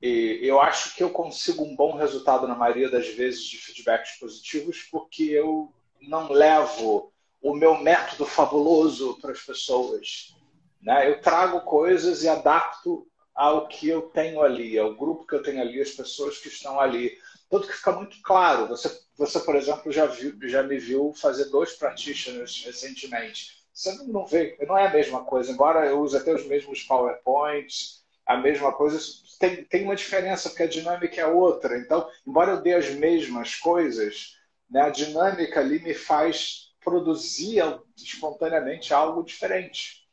E 0.00 0.40
eu 0.42 0.60
acho 0.60 0.94
que 0.94 1.02
eu 1.02 1.10
consigo 1.10 1.62
um 1.62 1.76
bom 1.76 1.94
resultado 1.94 2.48
na 2.48 2.54
maioria 2.54 2.90
das 2.90 3.08
vezes 3.08 3.44
de 3.44 3.58
feedbacks 3.58 4.18
positivos, 4.18 4.82
porque 4.90 5.24
eu 5.24 5.72
não 6.00 6.32
levo 6.32 7.12
o 7.42 7.54
meu 7.54 7.78
método 7.78 8.24
fabuloso 8.24 9.18
para 9.20 9.32
as 9.32 9.40
pessoas. 9.40 10.34
Né? 10.80 11.10
Eu 11.10 11.20
trago 11.20 11.60
coisas 11.62 12.22
e 12.22 12.28
adapto 12.28 13.06
ao 13.34 13.68
que 13.68 13.88
eu 13.88 14.02
tenho 14.02 14.42
ali, 14.42 14.78
ao 14.78 14.94
grupo 14.94 15.26
que 15.26 15.34
eu 15.34 15.42
tenho 15.42 15.60
ali, 15.60 15.80
as 15.80 15.90
pessoas 15.90 16.38
que 16.38 16.48
estão 16.48 16.80
ali. 16.80 17.16
Tanto 17.48 17.66
que 17.66 17.74
fica 17.74 17.92
muito 17.92 18.16
claro. 18.22 18.68
Você, 18.68 19.00
você 19.16 19.40
por 19.40 19.56
exemplo, 19.56 19.90
já, 19.92 20.06
viu, 20.06 20.36
já 20.48 20.62
me 20.62 20.78
viu 20.78 21.12
fazer 21.14 21.46
dois 21.46 21.72
practitioners 21.72 22.62
recentemente. 22.64 23.60
Você 23.72 23.92
não 24.04 24.26
vê, 24.26 24.56
não 24.66 24.76
é 24.76 24.86
a 24.86 24.92
mesma 24.92 25.24
coisa. 25.24 25.52
Embora 25.52 25.86
eu 25.86 26.00
use 26.00 26.16
até 26.16 26.34
os 26.34 26.46
mesmos 26.46 26.82
PowerPoints, 26.82 27.99
a 28.30 28.36
mesma 28.36 28.72
coisa, 28.72 28.96
tem, 29.40 29.64
tem 29.64 29.84
uma 29.84 29.96
diferença, 29.96 30.48
porque 30.48 30.62
a 30.62 30.68
dinâmica 30.68 31.20
é 31.20 31.26
outra. 31.26 31.76
Então, 31.76 32.08
embora 32.24 32.52
eu 32.52 32.62
dê 32.62 32.74
as 32.74 32.88
mesmas 32.90 33.56
coisas, 33.56 34.36
né, 34.70 34.82
a 34.82 34.88
dinâmica 34.88 35.58
ali 35.58 35.80
me 35.80 35.92
faz 35.92 36.70
produzir 36.80 37.60
espontaneamente 37.96 38.94
algo 38.94 39.24
diferente. 39.24 40.06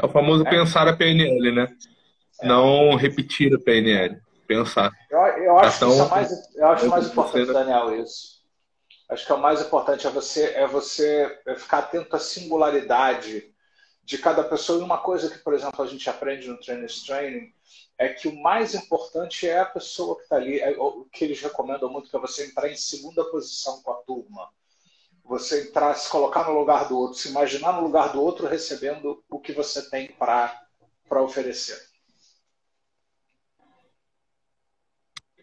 É 0.00 0.06
o 0.06 0.08
famoso 0.08 0.46
é. 0.46 0.50
pensar 0.50 0.86
a 0.86 0.96
PNL, 0.96 1.52
né? 1.52 1.76
É. 2.40 2.46
Não 2.46 2.94
repetir 2.94 3.52
a 3.52 3.58
PNL. 3.58 4.20
Pensar. 4.46 4.92
Eu, 5.10 5.18
eu 5.18 5.58
acho 5.58 5.76
então, 5.78 5.88
que 5.88 5.94
isso 5.94 6.04
é 6.04 6.08
mais, 6.08 6.54
eu 6.54 6.66
acho 6.68 6.88
mais 6.88 7.06
importante, 7.08 7.52
Daniel, 7.52 8.00
isso. 8.00 8.36
Acho 9.10 9.26
que 9.26 9.32
é 9.32 9.34
o 9.34 9.40
mais 9.40 9.60
importante 9.60 10.06
é 10.06 10.10
você, 10.10 10.44
é 10.54 10.66
você 10.68 11.40
ficar 11.56 11.78
atento 11.78 12.14
à 12.14 12.20
singularidade 12.20 13.52
de 14.06 14.16
cada 14.16 14.42
pessoa. 14.42 14.78
E 14.78 14.82
uma 14.82 14.98
coisa 14.98 15.28
que, 15.28 15.38
por 15.38 15.52
exemplo, 15.52 15.82
a 15.84 15.86
gente 15.86 16.08
aprende 16.08 16.48
no 16.48 16.58
Trainers 16.58 17.02
Training 17.02 17.52
é 17.98 18.08
que 18.08 18.28
o 18.28 18.42
mais 18.42 18.74
importante 18.74 19.46
é 19.46 19.58
a 19.58 19.66
pessoa 19.66 20.16
que 20.16 20.22
está 20.22 20.36
ali. 20.36 20.60
É, 20.60 20.70
o 20.78 21.04
que 21.12 21.24
eles 21.24 21.42
recomendam 21.42 21.90
muito 21.90 22.08
que 22.08 22.16
é 22.16 22.20
você 22.20 22.46
entrar 22.46 22.70
em 22.70 22.76
segunda 22.76 23.24
posição 23.24 23.82
com 23.82 23.90
a 23.90 23.96
turma 23.96 24.48
você 25.28 25.68
entrar, 25.68 25.94
se 25.94 26.08
colocar 26.08 26.44
no 26.44 26.58
lugar 26.58 26.88
do 26.88 26.96
outro, 26.96 27.18
se 27.18 27.28
imaginar 27.28 27.72
no 27.72 27.82
lugar 27.82 28.12
do 28.12 28.22
outro 28.22 28.46
recebendo 28.46 29.22
o 29.28 29.40
que 29.40 29.52
você 29.52 29.90
tem 29.90 30.08
para 30.08 30.66
oferecer. 31.10 31.76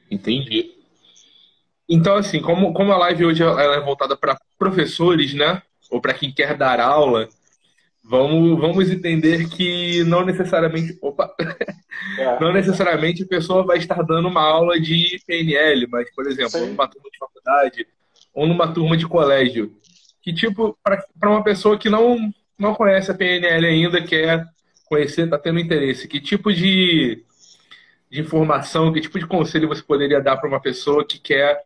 Entendi. 0.10 0.74
Então, 1.88 2.15
assim, 2.15 2.41
como, 2.41 2.74
como 2.74 2.93
a 2.93 2.98
live 2.98 3.25
hoje 3.25 3.43
ela 3.43 3.75
é 3.75 3.82
voltada 3.82 4.15
para 4.15 4.39
professores, 4.58 5.34
né? 5.34 5.62
Ou 5.89 6.00
para 6.00 6.13
quem 6.13 6.32
quer 6.32 6.55
dar 6.55 6.79
aula, 6.79 7.27
vamos, 8.03 8.60
vamos 8.60 8.91
entender 8.91 9.48
que 9.50 10.03
não 10.03 10.25
necessariamente. 10.25 10.98
Opa! 11.01 11.33
É. 12.17 12.39
Não 12.39 12.51
necessariamente 12.51 13.24
a 13.24 13.27
pessoa 13.27 13.63
vai 13.63 13.77
estar 13.77 14.01
dando 14.03 14.27
uma 14.27 14.41
aula 14.41 14.79
de 14.79 15.22
PNL, 15.25 15.88
mas, 15.88 16.13
por 16.13 16.27
exemplo, 16.27 16.60
Sim. 16.60 16.72
numa 16.72 16.88
turma 16.88 17.10
de 17.10 17.17
faculdade, 17.17 17.88
ou 18.33 18.45
numa 18.45 18.74
turma 18.74 18.98
de 18.98 19.07
colégio. 19.07 19.74
Que, 20.22 20.33
tipo, 20.33 20.77
para 20.83 21.29
uma 21.29 21.43
pessoa 21.43 21.77
que 21.77 21.89
não, 21.89 22.17
não 22.57 22.74
conhece 22.74 23.10
a 23.10 23.13
PNL 23.13 23.65
ainda, 23.65 24.01
quer 24.01 24.45
conhecer, 24.86 25.25
está 25.25 25.38
tendo 25.39 25.60
interesse, 25.60 26.07
que 26.07 26.19
tipo 26.19 26.53
de, 26.53 27.24
de 28.10 28.22
informação, 28.22 28.91
que 28.91 29.01
tipo 29.01 29.17
de 29.17 29.25
conselho 29.25 29.67
você 29.67 29.81
poderia 29.81 30.22
dar 30.22 30.38
para 30.38 30.50
uma 30.50 30.62
pessoa 30.62 31.05
que 31.05 31.19
quer 31.19 31.63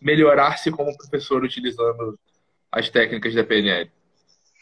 melhorar-se 0.00 0.70
como 0.70 0.96
professor 0.96 1.42
utilizando 1.42 2.18
as 2.72 2.88
técnicas 2.88 3.34
da 3.34 3.44
PNL? 3.44 3.90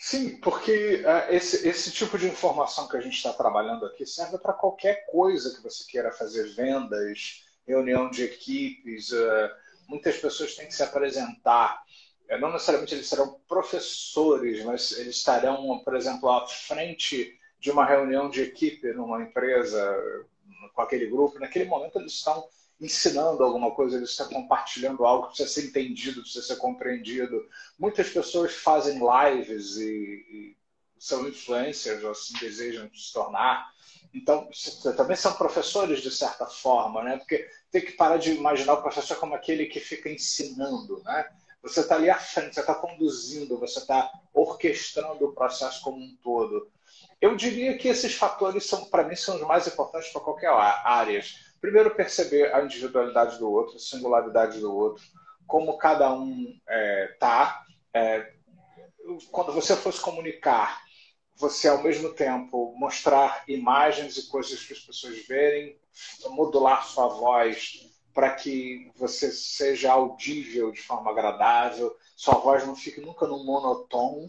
Sim, 0.00 0.36
porque 0.40 1.02
uh, 1.04 1.34
esse, 1.34 1.68
esse 1.68 1.90
tipo 1.90 2.16
de 2.16 2.28
informação 2.28 2.86
que 2.86 2.96
a 2.96 3.00
gente 3.00 3.16
está 3.16 3.32
trabalhando 3.32 3.84
aqui 3.84 4.06
serve 4.06 4.38
para 4.38 4.52
qualquer 4.52 5.04
coisa 5.06 5.54
que 5.56 5.60
você 5.60 5.84
queira 5.90 6.12
fazer, 6.12 6.54
vendas, 6.54 7.44
reunião 7.66 8.08
de 8.08 8.22
equipes, 8.22 9.10
uh, 9.10 9.50
muitas 9.88 10.16
pessoas 10.18 10.54
têm 10.54 10.68
que 10.68 10.74
se 10.74 10.84
apresentar. 10.84 11.82
É, 12.28 12.38
não 12.38 12.52
necessariamente 12.52 12.94
eles 12.94 13.08
serão 13.08 13.40
professores, 13.48 14.62
mas 14.64 14.92
eles 14.92 15.16
estarão, 15.16 15.80
por 15.82 15.96
exemplo, 15.96 16.30
à 16.30 16.46
frente 16.46 17.36
de 17.58 17.70
uma 17.72 17.84
reunião 17.84 18.30
de 18.30 18.42
equipe 18.42 18.92
numa 18.92 19.20
empresa, 19.22 19.96
com 20.74 20.82
aquele 20.82 21.06
grupo. 21.06 21.40
Naquele 21.40 21.64
momento, 21.64 21.98
eles 21.98 22.12
estão 22.12 22.46
ensinando 22.80 23.42
alguma 23.42 23.72
coisa, 23.72 23.96
eles 23.96 24.10
estão 24.10 24.28
compartilhando 24.28 25.04
algo 25.04 25.28
que 25.28 25.36
precisa 25.36 25.48
ser 25.48 25.66
entendido, 25.66 26.22
precisa 26.22 26.46
ser 26.46 26.56
compreendido. 26.56 27.46
Muitas 27.78 28.08
pessoas 28.10 28.54
fazem 28.54 28.98
lives 28.98 29.76
e, 29.76 29.84
e 29.84 30.56
são 30.98 31.28
influencers, 31.28 32.02
ou 32.04 32.10
assim 32.10 32.34
desejam 32.38 32.88
se 32.94 33.12
tornar. 33.12 33.72
Então, 34.14 34.48
também 34.96 35.16
são 35.16 35.32
professores 35.34 36.00
de 36.00 36.10
certa 36.10 36.46
forma, 36.46 37.02
né? 37.02 37.18
Porque 37.18 37.48
tem 37.70 37.84
que 37.84 37.92
parar 37.92 38.16
de 38.16 38.32
imaginar 38.32 38.74
o 38.74 38.82
professor 38.82 39.16
como 39.16 39.34
aquele 39.34 39.66
que 39.66 39.80
fica 39.80 40.08
ensinando, 40.08 41.02
né? 41.04 41.28
Você 41.62 41.80
está 41.80 41.96
ali 41.96 42.08
à 42.08 42.18
frente, 42.18 42.54
você 42.54 42.60
está 42.60 42.74
conduzindo, 42.74 43.58
você 43.58 43.80
está 43.80 44.10
orquestrando 44.32 45.24
o 45.26 45.32
processo 45.32 45.82
como 45.82 45.98
um 45.98 46.16
todo. 46.22 46.70
Eu 47.20 47.34
diria 47.34 47.76
que 47.76 47.88
esses 47.88 48.14
fatores 48.14 48.64
são, 48.64 48.84
para 48.86 49.02
mim, 49.02 49.16
são 49.16 49.36
os 49.36 49.42
mais 49.42 49.66
importantes 49.66 50.10
para 50.10 50.20
qualquer 50.20 50.50
área. 50.50 51.22
Primeiro, 51.60 51.94
perceber 51.94 52.54
a 52.54 52.62
individualidade 52.62 53.38
do 53.38 53.50
outro, 53.50 53.76
a 53.76 53.80
singularidade 53.80 54.60
do 54.60 54.74
outro, 54.74 55.04
como 55.46 55.78
cada 55.78 56.12
um 56.12 56.54
está. 57.12 57.64
É, 57.92 58.16
é, 58.16 58.32
quando 59.30 59.52
você 59.52 59.74
for 59.74 59.92
se 59.92 60.00
comunicar, 60.00 60.82
você, 61.34 61.68
ao 61.68 61.82
mesmo 61.82 62.12
tempo, 62.12 62.74
mostrar 62.76 63.44
imagens 63.48 64.16
e 64.16 64.28
coisas 64.28 64.64
que 64.64 64.72
as 64.72 64.80
pessoas 64.80 65.26
verem, 65.26 65.78
modular 66.30 66.84
sua 66.84 67.08
voz 67.08 67.86
para 68.12 68.34
que 68.34 68.90
você 68.96 69.30
seja 69.30 69.92
audível 69.92 70.72
de 70.72 70.82
forma 70.82 71.12
agradável, 71.12 71.96
sua 72.16 72.34
voz 72.34 72.66
não 72.66 72.74
fique 72.74 73.00
nunca 73.00 73.28
no 73.28 73.44
monotone, 73.44 74.28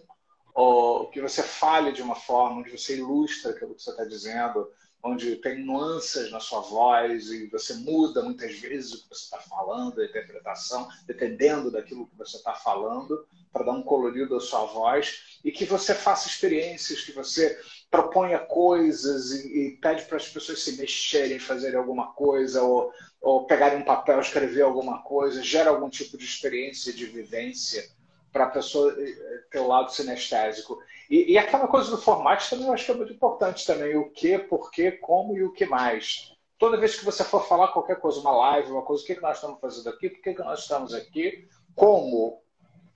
ou 0.53 1.09
que 1.09 1.19
você 1.19 1.41
fale 1.41 1.91
de 1.91 2.01
uma 2.01 2.15
forma 2.15 2.59
onde 2.59 2.69
você 2.69 2.97
ilustra 2.97 3.51
aquilo 3.51 3.73
que 3.73 3.81
você 3.81 3.89
está 3.89 4.05
dizendo, 4.05 4.69
onde 5.01 5.37
tem 5.37 5.63
nuances 5.63 6.31
na 6.31 6.39
sua 6.39 6.61
voz 6.61 7.29
e 7.29 7.47
você 7.47 7.73
muda 7.75 8.21
muitas 8.21 8.59
vezes 8.59 8.93
o 8.93 9.03
que 9.03 9.09
você 9.09 9.23
está 9.23 9.39
falando, 9.39 10.01
a 10.01 10.05
interpretação, 10.05 10.87
dependendo 11.05 11.71
daquilo 11.71 12.07
que 12.07 12.17
você 12.17 12.37
está 12.37 12.53
falando, 12.53 13.25
para 13.51 13.65
dar 13.65 13.71
um 13.71 13.81
colorido 13.81 14.35
à 14.35 14.39
sua 14.39 14.65
voz, 14.65 15.39
e 15.43 15.51
que 15.51 15.65
você 15.65 15.95
faça 15.95 16.27
experiências, 16.27 17.01
que 17.01 17.11
você 17.11 17.57
proponha 17.89 18.39
coisas 18.39 19.31
e, 19.31 19.67
e 19.67 19.77
pede 19.77 20.03
para 20.03 20.17
as 20.17 20.27
pessoas 20.27 20.61
se 20.61 20.73
mexerem, 20.73 21.39
fazerem 21.39 21.79
alguma 21.79 22.11
coisa, 22.13 22.61
ou, 22.61 22.91
ou 23.21 23.45
pegarem 23.45 23.79
um 23.79 23.85
papel, 23.85 24.19
escrever 24.19 24.61
alguma 24.61 25.01
coisa, 25.01 25.41
gera 25.41 25.69
algum 25.69 25.89
tipo 25.89 26.17
de 26.17 26.25
experiência, 26.25 26.93
de 26.93 27.05
vivência 27.05 27.89
para 28.31 28.45
a 28.45 28.49
pessoa 28.49 28.95
eh, 28.99 29.43
ter 29.49 29.59
o 29.59 29.67
lado 29.67 29.91
sinestésico. 29.91 30.79
E, 31.09 31.33
e, 31.33 31.37
aquela 31.37 31.67
coisa 31.67 31.89
do 31.89 31.97
formato 31.97 32.47
também 32.47 32.67
eu 32.67 32.73
acho 32.73 32.85
que 32.85 32.91
é 32.91 32.95
muito 32.95 33.13
importante 33.13 33.65
também. 33.65 33.97
O 33.97 34.11
que, 34.11 34.37
por 34.37 34.69
quê, 34.69 34.91
como 34.91 35.35
e 35.35 35.43
o 35.43 35.51
que 35.51 35.65
mais. 35.65 36.33
Toda 36.57 36.77
vez 36.77 36.97
que 36.97 37.05
você 37.05 37.23
for 37.23 37.47
falar 37.47 37.69
qualquer 37.69 37.99
coisa, 37.99 38.19
uma 38.19 38.35
live, 38.35 38.71
uma 38.71 38.83
coisa, 38.83 39.01
o 39.01 39.05
que, 39.05 39.15
que 39.15 39.21
nós 39.21 39.37
estamos 39.37 39.59
fazendo 39.59 39.89
aqui, 39.89 40.09
por 40.09 40.21
que, 40.21 40.33
que 40.33 40.43
nós 40.43 40.59
estamos 40.59 40.93
aqui, 40.93 41.47
como 41.73 42.41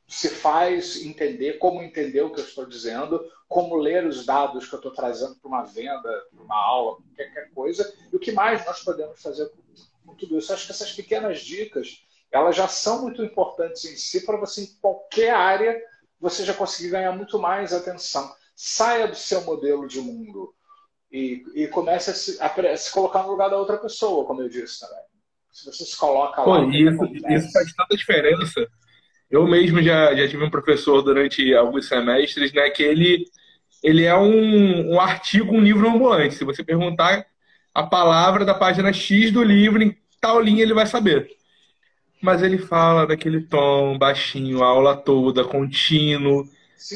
se 0.08 0.30
faz 0.30 1.02
entender, 1.04 1.54
como 1.54 1.82
entender 1.82 2.22
o 2.22 2.32
que 2.32 2.42
eu 2.42 2.44
estou 2.44 2.66
dizendo, 2.66 3.24
como 3.48 3.76
ler 3.76 4.06
os 4.06 4.26
dados 4.26 4.68
que 4.68 4.76
eu 4.76 4.78
estou 4.78 4.94
trazendo 4.94 5.36
para 5.36 5.48
uma 5.48 5.64
venda, 5.64 6.28
para 6.36 6.44
uma 6.44 6.56
aula, 6.56 6.98
qualquer 7.16 7.50
coisa, 7.52 7.94
e 8.12 8.16
o 8.16 8.20
que 8.20 8.32
mais 8.32 8.66
nós 8.66 8.84
podemos 8.84 9.22
fazer 9.22 9.50
com 10.06 10.14
tudo 10.16 10.38
isso. 10.38 10.54
Acho 10.54 10.68
que 10.68 10.72
essas 10.72 10.92
pequenas 10.92 11.40
dicas 11.40 12.06
elas 12.32 12.56
já 12.56 12.68
são 12.68 13.04
muito 13.04 13.24
importantes 13.24 13.86
em 13.86 13.96
si 13.96 14.26
para 14.26 14.38
você, 14.38 14.64
em 14.64 14.76
qualquer 14.82 15.30
área, 15.30 15.80
você 16.24 16.46
já 16.46 16.54
conseguir 16.54 16.92
ganhar 16.92 17.12
muito 17.12 17.38
mais 17.38 17.74
atenção. 17.74 18.34
Saia 18.56 19.10
do 19.10 19.16
seu 19.16 19.42
modelo 19.42 19.86
de 19.86 20.00
mundo 20.00 20.54
e, 21.12 21.44
e 21.54 21.68
comece 21.68 22.12
a 22.12 22.14
se, 22.14 22.42
a 22.42 22.78
se, 22.78 22.92
colocar 22.94 23.24
no 23.24 23.32
lugar 23.32 23.50
da 23.50 23.58
outra 23.58 23.76
pessoa, 23.76 24.26
como 24.26 24.42
eu 24.42 24.48
disse 24.48 24.80
também. 24.80 25.04
Se 25.52 25.66
você 25.66 25.84
se 25.84 25.98
coloca 25.98 26.42
lá. 26.42 26.46
Pô, 26.46 26.72
isso, 26.72 27.06
isso 27.30 27.52
faz 27.52 27.74
tanta 27.74 27.98
diferença. 27.98 28.66
Eu 29.30 29.46
mesmo 29.46 29.82
já, 29.84 30.16
já 30.16 30.26
tive 30.30 30.46
um 30.46 30.50
professor 30.50 31.02
durante 31.02 31.54
alguns 31.54 31.90
semestres, 31.90 32.54
né, 32.54 32.70
que 32.70 32.84
ele, 32.84 33.26
ele 33.84 34.06
é 34.06 34.16
um, 34.16 34.94
um 34.94 35.02
artigo, 35.02 35.54
um 35.54 35.62
livro 35.62 35.90
ambulante. 35.90 36.36
Se 36.36 36.46
você 36.46 36.64
perguntar 36.64 37.26
a 37.74 37.84
palavra 37.84 38.46
da 38.46 38.54
página 38.54 38.94
X 38.94 39.30
do 39.30 39.44
livro, 39.44 39.84
em 39.84 39.94
tal 40.22 40.40
linha 40.40 40.64
ele 40.64 40.74
vai 40.74 40.86
saber 40.86 41.30
mas 42.24 42.42
ele 42.42 42.58
fala 42.58 43.06
daquele 43.06 43.42
tom 43.42 43.98
baixinho, 43.98 44.64
a 44.64 44.68
aula 44.68 44.96
toda, 44.96 45.44
contínuo. 45.44 46.48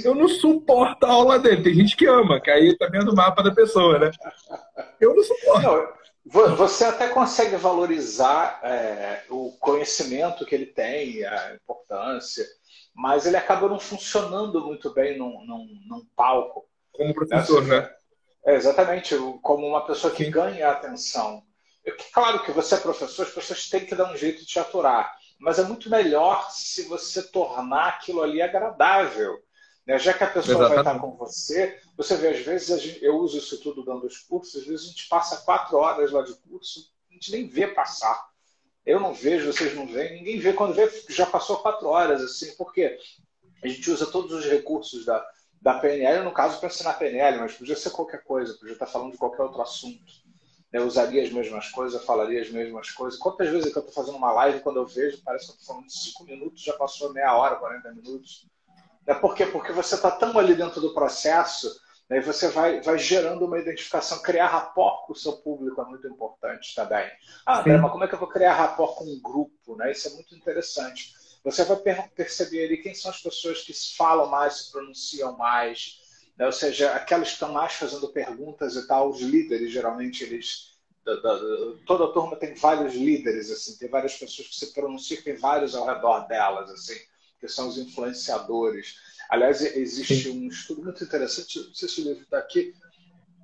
Eu 0.03 0.15
não 0.15 0.29
suporto 0.29 1.05
a 1.05 1.12
aula 1.12 1.38
dele. 1.38 1.63
Tem 1.63 1.74
gente 1.74 1.98
que 1.98 2.05
ama, 2.05 2.39
que 2.39 2.50
aí 2.50 2.77
tá 2.77 2.88
vendo 2.88 3.12
o 3.12 3.15
mapa 3.15 3.43
da 3.43 3.51
pessoa, 3.51 4.00
né? 4.00 4.10
Eu 5.01 5.13
não 5.13 5.22
suporto. 5.22 5.62
Não, 5.62 6.55
você 6.55 6.86
até 6.86 7.10
consegue 7.10 7.57
valorizar 7.57 8.61
é, 8.63 9.24
o 9.29 9.51
conhecimento 9.59 10.46
que 10.46 10.55
ele 10.55 10.68
tem, 10.68 11.25
a 11.25 11.55
importância, 11.55 12.46
mas 12.96 13.25
ele 13.25 13.35
acaba 13.35 13.68
não 13.68 13.79
funcionando 13.79 14.66
muito 14.66 14.94
bem 14.94 15.18
num, 15.18 15.46
num, 15.46 15.68
num 15.90 16.05
palco. 16.16 16.66
Como 16.94 17.13
professor, 17.13 17.63
né? 17.66 17.90
É, 18.46 18.55
exatamente, 18.55 19.13
como 19.42 19.68
uma 19.68 19.85
pessoa 19.85 20.13
que 20.13 20.24
Sim. 20.24 20.31
ganha 20.31 20.70
atenção. 20.70 21.44
Claro 22.14 22.44
que 22.44 22.52
você 22.52 22.76
é 22.76 22.80
professor, 22.80 23.26
as 23.26 23.34
pessoas 23.34 23.70
têm 23.70 23.86
que 23.86 23.96
dar 23.96 24.12
um 24.12 24.18
jeito 24.18 24.40
de 24.40 24.46
te 24.46 24.60
aturar, 24.60 25.16
mas 25.40 25.60
é 25.60 25.64
muito 25.64 25.90
melhor 25.90 26.50
se 26.52 26.84
você 26.84 27.24
tornar 27.24 27.88
aquilo 27.88 28.22
ali 28.22 28.42
agradável. 28.42 29.40
Né? 29.86 29.98
Já 29.98 30.14
que 30.14 30.24
a 30.24 30.28
pessoa 30.28 30.58
Exatamente. 30.58 30.84
vai 30.84 30.96
estar 30.96 31.00
com 31.00 31.16
você, 31.16 31.80
você 31.96 32.18
vê, 32.18 32.30
às 32.30 32.40
vezes, 32.40 32.82
gente, 32.82 33.04
eu 33.04 33.16
uso 33.16 33.38
isso 33.38 33.62
tudo 33.62 33.86
dando 33.86 34.06
os 34.06 34.18
cursos, 34.18 34.62
às 34.62 34.68
vezes 34.68 34.86
a 34.86 34.90
gente 34.90 35.08
passa 35.08 35.38
quatro 35.46 35.78
horas 35.78 36.12
lá 36.12 36.24
de 36.24 36.34
curso, 36.34 36.92
a 37.10 37.14
gente 37.14 37.32
nem 37.32 37.48
vê 37.48 37.68
passar. 37.68 38.28
Eu 38.86 39.00
não 39.00 39.14
vejo, 39.14 39.52
vocês 39.52 39.74
não 39.76 39.88
veem, 39.88 40.16
ninguém 40.16 40.40
vê. 40.40 40.54
Quando 40.54 40.74
vê, 40.74 40.90
já 41.10 41.26
passou 41.26 41.58
quatro 41.58 41.88
horas, 41.88 42.22
assim, 42.22 42.56
porque 42.58 42.98
a 43.64 43.68
gente 43.68 43.90
usa 43.90 44.06
todos 44.06 44.32
os 44.34 44.46
recursos 44.46 45.06
da, 45.06 45.26
da 45.62 45.80
PNL, 45.80 46.24
no 46.24 46.32
caso, 46.32 46.60
para 46.60 46.68
ensinar 46.68 46.94
PNL, 46.94 47.40
mas 47.40 47.54
podia 47.54 47.76
ser 47.76 47.92
qualquer 47.92 48.24
coisa, 48.24 48.58
podia 48.58 48.74
estar 48.74 48.88
falando 48.88 49.12
de 49.12 49.18
qualquer 49.18 49.44
outro 49.44 49.62
assunto 49.62 50.26
eu 50.72 50.86
usaria 50.86 51.24
as 51.24 51.32
mesmas 51.32 51.70
coisas, 51.70 52.03
falaria 52.03 52.42
as 52.42 52.50
mesmas 52.50 52.92
coisas. 52.92 53.20
Quantas 53.20 53.50
vezes 53.50 53.72
que 53.72 53.77
eu 53.77 53.84
estou 53.84 53.94
fazendo 53.94 54.18
uma 54.18 54.32
live, 54.34 54.60
quando 54.60 54.77
eu 54.77 54.86
vejo, 54.86 55.22
parece 55.24 55.46
que 55.46 55.51
eu 55.51 55.56
estou 55.56 55.75
falando 55.75 55.90
cinco 55.90 56.25
minutos, 56.25 56.62
já 56.62 56.74
passou 56.74 57.14
meia 57.14 57.36
hora, 57.36 57.56
40 57.56 57.94
minutos. 57.94 58.46
É 59.06 59.14
por 59.14 59.34
quê? 59.34 59.46
Porque 59.46 59.72
você 59.72 59.96
está 59.96 60.12
tão 60.12 60.38
ali 60.38 60.53
dentro 60.53 60.82
do 60.82 60.94
processo, 60.94 61.74
né, 62.10 62.18
e 62.18 62.22
você 62.22 62.50
vai, 62.50 62.82
vai 62.82 62.98
gerando 62.98 63.46
uma 63.46 63.60
identificação, 63.60 64.22
criar 64.22 64.48
rapport 64.48 65.06
com 65.06 65.14
o 65.14 65.16
seu 65.16 65.34
público 65.38 65.82
é 65.82 65.86
muito 65.86 66.08
importante 66.08 66.75
também. 66.75 67.10
Ah, 67.46 67.60
André, 67.60 67.77
mas 67.77 67.92
como 67.92 68.03
é 68.03 68.08
que 68.08 68.16
eu 68.16 68.20
vou 68.20 68.27
criar 68.27 68.53
rapport 68.53 68.96
com 68.96 69.06
um 69.06 69.20
grupo? 69.22 69.75
Né? 69.77 69.92
Isso 69.92 70.10
é 70.10 70.12
muito 70.12 70.36
interessante. 70.36 71.14
Você 71.44 71.64
vai 71.64 71.77
perceber 72.14 72.66
ali 72.66 72.77
quem 72.77 72.94
são 72.94 73.10
as 73.10 73.22
pessoas 73.22 73.62
que 73.62 73.74
falam 73.96 74.27
mais, 74.27 74.58
se 74.58 74.72
pronunciam 74.72 75.38
mais, 75.38 76.01
né? 76.38 76.46
ou 76.46 76.52
seja, 76.52 76.94
aquelas 76.94 77.30
que 77.30 77.34
estão 77.34 77.52
mais 77.52 77.74
fazendo 77.74 78.08
perguntas 78.10 78.76
e 78.76 78.88
tal, 78.88 79.10
os 79.10 79.22
líderes, 79.22 79.72
geralmente 79.72 80.24
eles. 80.24 80.76
Da, 81.04 81.16
da, 81.16 81.40
toda 81.86 82.04
a 82.04 82.10
turma 82.10 82.36
tem 82.36 82.54
vários 82.54 82.94
líderes, 82.94 83.50
assim, 83.50 83.78
tem 83.78 83.88
várias 83.88 84.16
pessoas 84.18 84.50
que 84.50 84.56
se 84.56 84.74
pronunciam, 84.74 85.24
tem 85.24 85.38
vários 85.38 85.74
ao 85.74 85.86
redor 85.86 86.28
delas, 86.28 86.70
assim, 86.70 86.98
que 87.40 87.48
são 87.48 87.70
os 87.70 87.78
influenciadores. 87.78 88.96
Aliás, 89.30 89.62
existe 89.62 90.24
Sim. 90.24 90.46
um 90.46 90.50
estudo 90.50 90.84
muito 90.84 91.04
interessante, 91.04 91.60
não 91.60 91.74
sei 91.74 91.88
se 91.88 92.02
o 92.02 92.04
livro 92.04 92.24
está 92.24 92.38
aqui, 92.38 92.74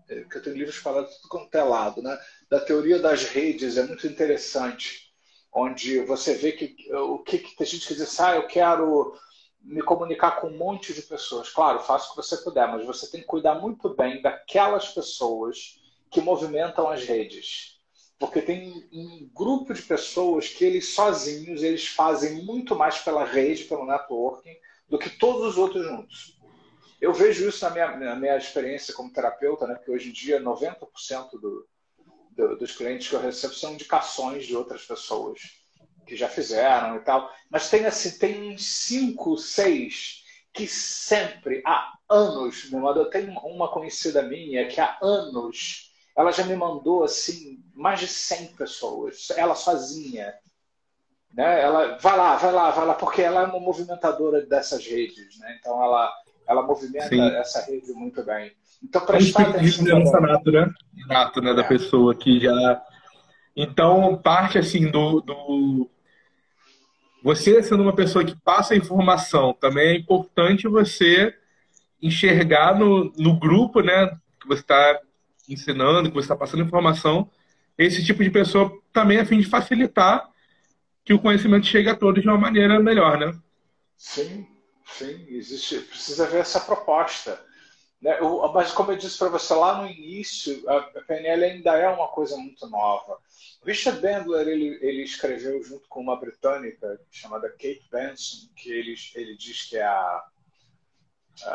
é, 0.10 0.24
que 0.24 0.38
eu 0.38 0.42
tenho 0.42 0.58
livros 0.58 0.76
falando 0.76 1.08
tudo 1.08 1.30
quanto 1.30 1.56
é 1.56 1.64
lado, 1.64 2.02
né? 2.02 2.20
da 2.50 2.60
teoria 2.60 3.00
das 3.00 3.24
redes, 3.24 3.78
é 3.78 3.84
muito 3.84 4.06
interessante, 4.06 5.12
onde 5.52 6.00
você 6.02 6.36
vê 6.36 6.52
que 6.52 6.76
o 6.94 7.18
que, 7.20 7.40
que 7.40 7.56
tem 7.56 7.66
gente 7.66 7.88
que 7.88 7.96
diz, 7.96 8.20
ah, 8.20 8.36
eu 8.36 8.46
quero 8.46 9.18
me 9.64 9.82
comunicar 9.82 10.42
com 10.42 10.48
um 10.48 10.58
monte 10.58 10.94
de 10.94 11.02
pessoas. 11.02 11.50
Claro, 11.50 11.80
faça 11.80 12.08
o 12.08 12.10
que 12.10 12.18
você 12.18 12.38
puder, 12.38 12.68
mas 12.68 12.86
você 12.86 13.10
tem 13.10 13.22
que 13.22 13.28
cuidar 13.28 13.56
muito 13.56 13.90
bem 13.96 14.22
daquelas 14.22 14.90
pessoas 14.90 15.82
que 16.12 16.22
movimentam 16.22 16.90
as 16.90 17.04
redes. 17.04 17.80
Porque 18.20 18.42
tem 18.42 18.88
um 18.92 19.30
grupo 19.34 19.74
de 19.74 19.82
pessoas 19.82 20.50
que 20.50 20.64
eles 20.64 20.94
sozinhos, 20.94 21.64
eles 21.64 21.88
fazem 21.88 22.44
muito 22.44 22.76
mais 22.76 23.00
pela 23.00 23.24
rede, 23.24 23.64
pelo 23.64 23.86
networking, 23.86 24.56
do 24.88 25.00
que 25.00 25.10
todos 25.10 25.48
os 25.48 25.58
outros 25.58 25.86
juntos. 25.86 26.40
Eu 27.02 27.14
vejo 27.14 27.48
isso 27.48 27.66
na 27.66 27.72
minha, 27.72 27.98
na 27.98 28.16
minha 28.16 28.38
experiência 28.38 28.94
como 28.94 29.12
terapeuta, 29.12 29.68
né? 29.68 29.76
porque 29.76 29.92
hoje 29.92 30.10
em 30.10 30.14
dia 30.14 30.42
90% 30.42 31.32
do, 31.32 31.68
do, 32.32 32.58
dos 32.58 32.76
clientes 32.76 33.10
que 33.10 33.16
eu 33.16 33.20
recebo 33.22 33.54
são 33.54 33.74
indicações 33.74 34.46
de 34.46 34.56
outras 34.56 34.86
pessoas 34.86 35.63
que 36.06 36.16
já 36.16 36.28
fizeram 36.30 36.98
e 36.98 37.00
tal. 37.00 37.30
Mas 37.50 37.70
tem 37.70 37.86
assim, 37.86 38.18
tem 38.18 38.54
uns 38.54 38.66
cinco, 38.66 39.38
seis 39.38 40.24
que 40.54 40.68
sempre, 40.68 41.62
há 41.66 41.94
anos, 42.10 42.70
me 42.70 42.80
mandou. 42.80 43.06
Tem 43.06 43.28
uma 43.28 43.70
conhecida 43.70 44.22
minha 44.22 44.68
que 44.68 44.80
há 44.80 44.98
anos 45.02 45.92
ela 46.16 46.32
já 46.32 46.44
me 46.44 46.56
mandou 46.56 47.04
assim 47.04 47.60
mais 47.74 48.00
de 48.00 48.08
100 48.08 48.48
pessoas, 48.56 49.30
ela 49.36 49.56
sozinha. 49.56 50.34
Né? 51.34 51.62
Ela 51.62 51.98
vai 51.98 52.16
lá, 52.16 52.36
vai 52.36 52.52
lá, 52.52 52.70
vai 52.70 52.86
lá, 52.86 52.94
porque 52.94 53.22
ela 53.22 53.42
é 53.42 53.46
uma 53.46 53.60
movimentadora 53.60 54.46
dessas 54.46 54.86
redes, 54.86 55.40
né? 55.40 55.58
Então 55.60 55.84
ela 55.84 56.14
ela 56.46 56.62
movimenta 56.62 57.08
Sim. 57.08 57.22
essa 57.38 57.66
rede 57.66 57.92
muito 57.94 58.24
bem. 58.24 58.52
Então 58.84 59.04
prestar 59.06 59.50
atenção. 59.50 59.86
Liderança 59.86 60.20
nato, 60.20 60.52
né? 60.52 60.70
Nato, 61.08 61.42
né, 61.42 61.54
da 61.54 61.64
é. 61.64 61.68
pessoa 61.68 62.14
que 62.14 62.40
já 62.40 62.84
então 63.56 64.20
parte 64.22 64.60
assim 64.60 64.92
do, 64.92 65.22
do 65.22 65.90
você 67.24 67.64
sendo 67.64 67.82
uma 67.82 67.96
pessoa 67.96 68.26
que 68.26 68.36
passa 68.36 68.76
informação, 68.76 69.54
também 69.54 69.88
é 69.88 69.98
importante 69.98 70.68
você 70.68 71.34
enxergar 72.02 72.78
no, 72.78 73.14
no 73.18 73.40
grupo, 73.40 73.80
né, 73.80 74.08
que 74.42 74.46
você 74.46 74.60
está 74.60 75.00
ensinando, 75.48 76.10
que 76.10 76.16
você 76.16 76.26
está 76.26 76.36
passando 76.36 76.64
informação, 76.64 77.30
esse 77.78 78.04
tipo 78.04 78.22
de 78.22 78.30
pessoa 78.30 78.78
também 78.92 79.20
a 79.20 79.26
fim 79.26 79.40
de 79.40 79.48
facilitar 79.48 80.30
que 81.06 81.14
o 81.14 81.20
conhecimento 81.20 81.66
chegue 81.66 81.90
a 81.90 81.96
todos 81.96 82.22
de 82.22 82.28
uma 82.28 82.38
maneira 82.38 82.78
melhor, 82.80 83.18
né? 83.18 83.34
Sim, 83.98 84.46
sim, 84.86 85.26
existe, 85.30 85.80
precisa 85.80 86.28
ver 86.28 86.40
essa 86.40 86.60
proposta. 86.60 87.42
Né? 88.04 88.20
Mas, 88.54 88.74
como 88.74 88.92
eu 88.92 88.98
disse 88.98 89.18
para 89.18 89.30
você 89.30 89.54
lá 89.54 89.82
no 89.82 89.90
início, 89.90 90.70
a 90.70 90.82
PNL 91.08 91.46
ainda 91.46 91.78
é 91.78 91.88
uma 91.88 92.10
coisa 92.10 92.36
muito 92.36 92.68
nova. 92.68 93.18
Richard 93.66 94.02
Bandler 94.02 94.46
ele, 94.46 94.78
ele 94.82 95.04
escreveu 95.04 95.64
junto 95.64 95.88
com 95.88 96.02
uma 96.02 96.20
britânica 96.20 97.00
chamada 97.10 97.50
Kate 97.50 97.88
Benson, 97.90 98.50
que 98.58 98.70
ele, 98.70 98.94
ele 99.16 99.38
diz 99.38 99.70
que 99.70 99.78
é 99.78 99.86
a, 99.86 100.26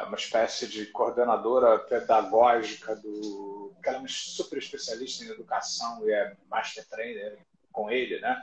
uma 0.07 0.17
espécie 0.17 0.67
de 0.67 0.87
coordenadora 0.87 1.81
pedagógica 1.81 2.97
do. 2.97 3.77
que 3.83 3.89
ela 3.91 3.99
é 3.99 4.01
uma 4.01 4.09
super 4.09 4.59
especialista 4.59 5.25
em 5.25 5.29
educação 5.29 6.09
e 6.09 6.13
é 6.13 6.35
master 6.49 6.89
trainer 6.89 7.39
com 7.71 7.91
ele, 7.91 8.19
né? 8.21 8.43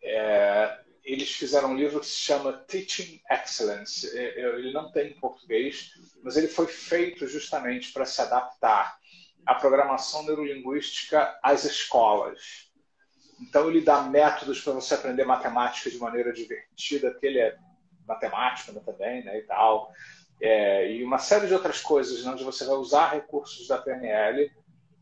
É, 0.00 0.83
eles 1.04 1.30
fizeram 1.32 1.72
um 1.72 1.76
livro 1.76 2.00
que 2.00 2.06
se 2.06 2.18
chama 2.18 2.52
Teaching 2.66 3.20
Excellence. 3.30 4.16
É, 4.16 4.40
é, 4.40 4.58
ele 4.58 4.72
não 4.72 4.90
tem 4.90 5.10
em 5.10 5.20
português, 5.20 5.90
mas 6.22 6.36
ele 6.36 6.48
foi 6.48 6.66
feito 6.66 7.26
justamente 7.26 7.92
para 7.92 8.06
se 8.06 8.20
adaptar 8.22 8.96
à 9.44 9.54
programação 9.54 10.24
neurolinguística 10.24 11.38
às 11.42 11.64
escolas. 11.64 12.70
Então, 13.40 13.68
ele 13.68 13.82
dá 13.82 14.02
métodos 14.02 14.60
para 14.60 14.72
você 14.72 14.94
aprender 14.94 15.24
matemática 15.24 15.90
de 15.90 15.98
maneira 15.98 16.32
divertida, 16.32 17.10
porque 17.10 17.26
ele 17.26 17.40
é 17.40 17.54
matemático 18.06 18.72
né, 18.72 18.80
também, 18.84 19.24
né, 19.24 19.38
e 19.38 19.42
tal. 19.42 19.92
É, 20.40 20.90
e 20.90 21.04
uma 21.04 21.18
série 21.18 21.46
de 21.46 21.54
outras 21.54 21.80
coisas, 21.80 22.24
né, 22.24 22.30
onde 22.30 22.44
você 22.44 22.64
vai 22.64 22.76
usar 22.76 23.12
recursos 23.12 23.66
da 23.68 23.76
PNL 23.78 24.50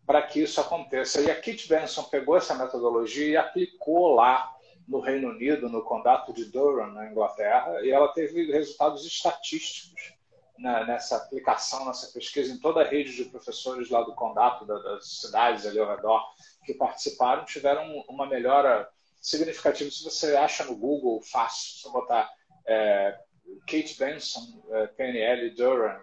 para 0.05 0.23
que 0.23 0.43
isso 0.43 0.61
aconteça. 0.61 1.21
E 1.21 1.31
a 1.31 1.41
Kit 1.41 1.69
Benson 1.69 2.03
pegou 2.05 2.37
essa 2.37 2.55
metodologia 2.55 3.27
e 3.29 3.37
aplicou 3.37 4.15
lá 4.15 4.53
no 4.87 5.01
Reino 5.01 5.31
Unido, 5.31 5.69
no 5.69 5.83
condado 5.83 6.33
de 6.33 6.47
Durham, 6.47 6.93
na 6.93 7.11
Inglaterra, 7.11 7.81
e 7.83 7.91
ela 7.91 8.09
teve 8.09 8.51
resultados 8.51 9.07
estatísticos 9.07 10.15
né, 10.59 10.85
nessa 10.87 11.17
aplicação, 11.17 11.87
nessa 11.87 12.13
pesquisa, 12.13 12.53
em 12.53 12.59
toda 12.59 12.83
a 12.83 12.89
rede 12.89 13.15
de 13.15 13.25
professores 13.25 13.91
lá 13.91 14.03
do 14.03 14.15
condado, 14.15 14.67
das 14.67 15.21
cidades 15.21 15.67
ali 15.67 15.79
ao 15.79 15.89
redor 15.89 16.23
que 16.65 16.75
participaram, 16.75 17.45
tiveram 17.45 18.05
uma 18.09 18.27
melhora 18.27 18.89
significativa. 19.21 19.91
Se 19.91 20.05
você 20.05 20.37
acha 20.37 20.65
no 20.65 20.77
Google, 20.77 21.21
fácil, 21.21 21.83
se 21.83 21.93
botar 21.93 22.31
é, 22.67 23.19
Kate 23.67 23.97
Benson, 23.99 24.63
é, 24.71 24.87
PNL 24.89 25.51
Durham 25.51 26.01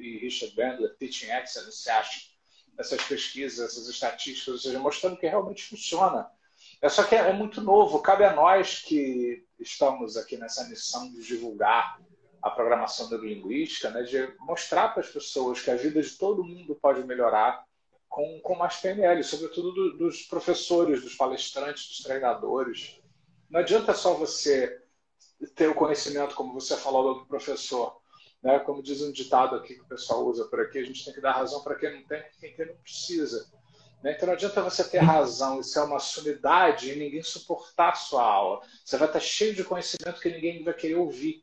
e 0.00 0.18
Richard 0.18 0.54
Bandler, 0.54 0.96
Teaching 0.96 1.30
Excellence, 1.30 1.82
você 1.82 1.90
acha 1.90 2.20
essas 2.78 3.02
pesquisas, 3.04 3.70
essas 3.70 3.88
estatísticas, 3.88 4.54
ou 4.54 4.58
seja, 4.60 4.78
mostrando 4.78 5.16
que 5.16 5.26
realmente 5.26 5.62
funciona 5.64 6.28
é 6.82 6.88
só 6.88 7.04
que 7.04 7.14
é, 7.14 7.30
é 7.30 7.32
muito 7.32 7.60
novo, 7.60 8.00
cabe 8.00 8.24
a 8.24 8.34
nós 8.34 8.80
que 8.80 9.46
estamos 9.58 10.16
aqui 10.16 10.36
nessa 10.36 10.68
missão 10.68 11.08
de 11.12 11.22
divulgar 11.22 12.00
a 12.42 12.50
programação 12.50 13.08
neurolinguística, 13.08 13.88
né, 13.90 14.02
de 14.02 14.34
mostrar 14.40 14.88
para 14.88 15.00
as 15.00 15.08
pessoas 15.08 15.62
que 15.62 15.70
a 15.70 15.76
vida 15.76 16.02
de 16.02 16.18
todo 16.18 16.42
mundo 16.42 16.74
pode 16.74 17.04
melhorar 17.04 17.64
com, 18.08 18.40
com 18.40 18.56
mais 18.56 18.76
PNL, 18.76 19.22
sobretudo 19.22 19.72
do, 19.72 19.96
dos 19.96 20.22
professores, 20.22 21.02
dos 21.02 21.14
palestrantes, 21.14 21.86
dos 21.86 21.98
treinadores. 21.98 23.00
Não 23.48 23.60
adianta 23.60 23.94
só 23.94 24.14
você 24.14 24.82
ter 25.54 25.68
o 25.68 25.74
conhecimento, 25.74 26.34
como 26.34 26.52
você 26.52 26.76
falou 26.76 27.20
do 27.20 27.26
professor. 27.26 27.96
Né? 28.42 28.58
Como 28.58 28.82
diz 28.82 29.00
um 29.02 29.12
ditado 29.12 29.54
aqui 29.54 29.76
que 29.76 29.82
o 29.82 29.88
pessoal 29.88 30.26
usa 30.26 30.46
por 30.46 30.60
aqui, 30.60 30.78
a 30.78 30.84
gente 30.84 31.04
tem 31.04 31.14
que 31.14 31.20
dar 31.20 31.32
razão 31.32 31.62
para 31.62 31.76
quem 31.76 31.94
não 31.94 32.06
tem 32.08 32.22
e 32.42 32.48
quem 32.50 32.66
não 32.66 32.74
precisa. 32.76 33.48
Né? 34.02 34.12
Então 34.12 34.26
não 34.26 34.34
adianta 34.34 34.62
você 34.62 34.82
ter 34.84 34.98
razão 34.98 35.60
e 35.60 35.64
ser 35.64 35.80
uma 35.80 35.98
sumidade 35.98 36.90
e 36.90 36.96
ninguém 36.96 37.22
suportar 37.22 37.90
a 37.90 37.94
sua 37.94 38.24
aula. 38.24 38.60
Você 38.84 38.96
vai 38.96 39.06
estar 39.06 39.20
cheio 39.20 39.54
de 39.54 39.64
conhecimento 39.64 40.20
que 40.20 40.30
ninguém 40.30 40.64
vai 40.64 40.74
querer 40.74 40.96
ouvir, 40.96 41.42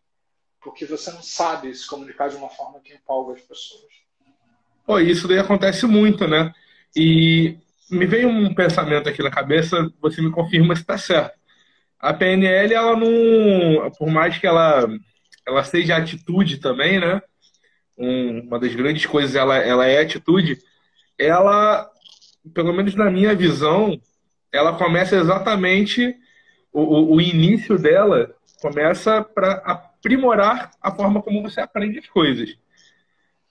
porque 0.62 0.86
você 0.86 1.12
não 1.12 1.22
sabe 1.22 1.74
se 1.74 1.88
comunicar 1.88 2.30
de 2.30 2.36
uma 2.36 2.50
forma 2.50 2.80
que 2.82 2.94
empolga 2.94 3.34
as 3.34 3.42
pessoas. 3.42 3.90
Pô, 4.86 5.00
isso 5.00 5.28
daí 5.28 5.40
acontece 5.40 5.86
muito, 5.86 6.28
né? 6.28 6.54
E 6.96 7.58
me 7.90 8.06
veio 8.06 8.28
um 8.28 8.54
pensamento 8.54 9.08
aqui 9.08 9.24
na 9.24 9.32
cabeça, 9.32 9.90
você 10.02 10.22
me 10.22 10.32
confirma 10.32 10.76
se 10.76 10.82
está 10.82 10.98
certo. 10.98 11.38
A 12.00 12.14
PNL, 12.14 12.74
ela 12.74 12.96
não. 12.96 13.92
Por 13.92 14.10
mais 14.10 14.38
que 14.38 14.48
ela, 14.48 14.88
ela 15.46 15.64
seja 15.64 15.98
atitude 15.98 16.58
também, 16.58 17.00
né? 17.00 17.22
Um, 17.98 18.42
uma 18.42 18.60
das 18.60 18.74
grandes 18.74 19.06
coisas 19.06 19.36
ela, 19.36 19.58
ela 19.58 19.86
é 19.86 20.02
atitude. 20.02 20.58
Ela 21.18 21.92
pelo 22.54 22.74
menos 22.74 22.96
na 22.96 23.10
minha 23.10 23.36
visão, 23.36 24.00
ela 24.52 24.78
começa 24.78 25.16
exatamente 25.16 26.16
o, 26.72 26.82
o, 26.82 27.16
o 27.16 27.22
início 27.22 27.78
dela 27.78 28.36
começa 28.62 29.24
para 29.24 29.54
aprimorar 29.66 30.72
a 30.82 30.92
forma 30.92 31.22
como 31.22 31.42
você 31.42 31.62
aprende 31.62 32.00
as 32.00 32.08
coisas. 32.08 32.58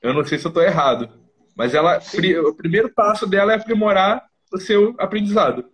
Eu 0.01 0.15
não 0.15 0.25
sei 0.25 0.39
se 0.39 0.47
eu 0.47 0.51
estou 0.51 0.63
errado, 0.63 1.11
mas 1.57 1.75
ela 1.75 2.01
o 2.47 2.55
primeiro 2.55 2.91
passo 2.91 3.27
dela 3.27 3.53
é 3.53 3.57
aprimorar 3.57 4.29
o 4.53 4.59
seu 4.59 4.95
aprendizado. 4.99 5.65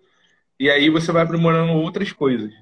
E 0.59 0.71
aí 0.71 0.89
você 0.89 1.13
vai 1.13 1.23
aprimorando 1.23 1.73
outras 1.73 2.13
coisas. 2.13 2.53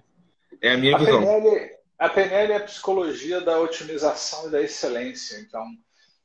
É 0.61 0.73
a 0.73 0.79
minha 0.79 0.97
a 0.97 0.99
visão. 0.99 1.21
PNL, 1.21 1.71
a 1.99 2.09
PNL 2.09 2.53
é 2.53 2.57
a 2.57 2.61
psicologia 2.61 3.41
da 3.41 3.61
otimização 3.61 4.49
e 4.49 4.51
da 4.51 4.63
excelência. 4.63 5.39
Então, 5.41 5.65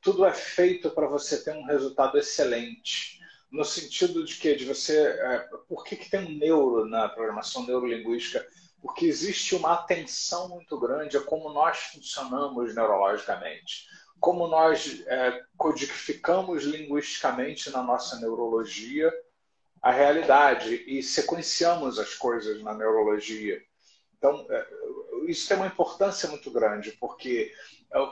tudo 0.00 0.24
é 0.24 0.32
feito 0.32 0.90
para 0.90 1.06
você 1.06 1.42
ter 1.42 1.52
um 1.52 1.64
resultado 1.66 2.16
excelente 2.18 3.17
no 3.50 3.64
sentido 3.64 4.24
de 4.24 4.36
que 4.36 4.54
de 4.54 4.64
você, 4.64 4.98
é, 4.98 5.38
por 5.68 5.84
que, 5.84 5.96
que 5.96 6.10
tem 6.10 6.20
um 6.20 6.38
neuro 6.38 6.84
na 6.86 7.08
programação 7.08 7.66
neurolinguística? 7.66 8.46
Porque 8.80 9.06
existe 9.06 9.54
uma 9.54 9.74
atenção 9.74 10.48
muito 10.48 10.78
grande 10.78 11.16
a 11.16 11.20
como 11.20 11.52
nós 11.52 11.78
funcionamos 11.78 12.74
neurologicamente, 12.74 13.86
como 14.20 14.46
nós 14.48 15.02
é, 15.06 15.42
codificamos 15.56 16.64
linguisticamente 16.64 17.70
na 17.70 17.82
nossa 17.82 18.20
neurologia 18.20 19.12
a 19.80 19.90
realidade 19.90 20.84
e 20.86 21.02
sequenciamos 21.02 21.98
as 21.98 22.14
coisas 22.14 22.62
na 22.62 22.74
neurologia. 22.74 23.62
Então, 24.16 24.46
é, 24.50 24.66
isso 25.28 25.48
tem 25.48 25.56
uma 25.56 25.66
importância 25.66 26.28
muito 26.28 26.50
grande, 26.50 26.92
porque 26.92 27.52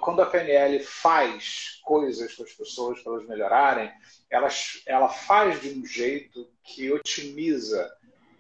quando 0.01 0.23
a 0.23 0.27
PNL 0.27 0.81
faz 0.81 1.81
coisas 1.83 2.35
para 2.35 2.45
as 2.45 2.53
pessoas 2.53 3.01
para 3.01 3.13
elas 3.13 3.29
melhorarem, 3.29 3.93
ela, 4.31 4.49
ela 4.87 5.09
faz 5.09 5.61
de 5.61 5.71
um 5.71 5.85
jeito 5.85 6.51
que 6.63 6.91
otimiza, 6.91 7.91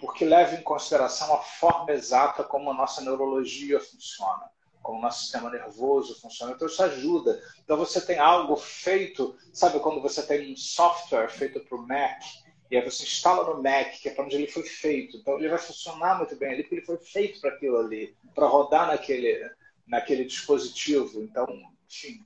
porque 0.00 0.24
leva 0.24 0.54
em 0.54 0.62
consideração 0.62 1.34
a 1.34 1.42
forma 1.42 1.92
exata 1.92 2.42
como 2.42 2.70
a 2.70 2.74
nossa 2.74 3.02
neurologia 3.02 3.78
funciona, 3.78 4.50
como 4.82 4.98
o 4.98 5.02
nosso 5.02 5.22
sistema 5.22 5.50
nervoso 5.50 6.18
funciona. 6.20 6.52
Então, 6.52 6.66
isso 6.66 6.82
ajuda. 6.82 7.40
Então, 7.62 7.76
você 7.76 8.00
tem 8.00 8.18
algo 8.18 8.56
feito, 8.56 9.36
sabe 9.52 9.78
quando 9.80 10.00
você 10.00 10.22
tem 10.22 10.52
um 10.52 10.56
software 10.56 11.28
feito 11.28 11.60
para 11.60 11.76
o 11.76 11.86
Mac, 11.86 12.22
e 12.70 12.76
aí 12.76 12.84
você 12.84 13.04
instala 13.04 13.44
no 13.44 13.62
Mac, 13.62 13.92
que 14.00 14.08
é 14.08 14.12
para 14.12 14.24
onde 14.24 14.36
ele 14.36 14.48
foi 14.48 14.64
feito. 14.64 15.18
Então, 15.18 15.38
ele 15.38 15.48
vai 15.48 15.58
funcionar 15.58 16.18
muito 16.18 16.34
bem 16.36 16.52
ali, 16.52 16.62
porque 16.62 16.76
ele 16.76 16.86
foi 16.86 16.96
feito 16.96 17.40
para 17.40 17.50
aquilo 17.50 17.78
ali, 17.78 18.16
para 18.34 18.46
rodar 18.46 18.88
naquele, 18.88 19.48
naquele 19.86 20.24
dispositivo. 20.24 21.22
Então, 21.22 21.46
enfim, 21.88 22.20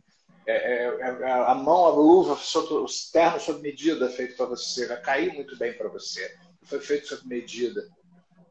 é, 0.47 0.53
é, 0.53 0.85
é, 0.85 1.33
a 1.33 1.55
mão, 1.55 1.87
a 1.87 1.91
luva, 1.91 2.35
o 2.35 2.87
terno 3.13 3.41
sob 3.41 3.61
medida 3.61 4.09
feito 4.11 4.37
para 4.37 4.47
você, 4.47 4.87
vai 4.87 5.01
cair 5.01 5.35
muito 5.35 5.57
bem 5.57 5.73
para 5.75 5.89
você. 5.89 6.37
Foi 6.63 6.81
feito 6.81 7.09
sob 7.09 7.27
medida. 7.27 7.89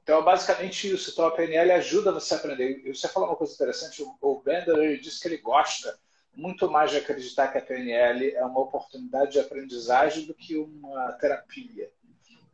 Então 0.04 0.20
é 0.20 0.24
basicamente 0.24 0.92
isso. 0.92 1.12
Então 1.12 1.26
a 1.26 1.32
PNL 1.32 1.72
ajuda 1.74 2.12
você 2.12 2.34
a 2.34 2.38
aprender. 2.38 2.82
E 2.86 2.96
você 2.96 3.08
falou 3.08 3.30
uma 3.30 3.36
coisa 3.36 3.54
interessante, 3.54 4.04
o 4.22 4.42
Bender 4.42 5.00
disse 5.00 5.20
que 5.20 5.28
ele 5.28 5.38
gosta 5.38 5.98
muito 6.34 6.70
mais 6.70 6.92
de 6.92 6.98
acreditar 6.98 7.50
que 7.50 7.58
a 7.58 7.62
PNL 7.62 8.34
é 8.34 8.44
uma 8.46 8.62
oportunidade 8.62 9.34
de 9.34 9.40
aprendizagem 9.40 10.26
do 10.26 10.34
que 10.34 10.58
uma 10.58 11.12
terapia. 11.14 11.92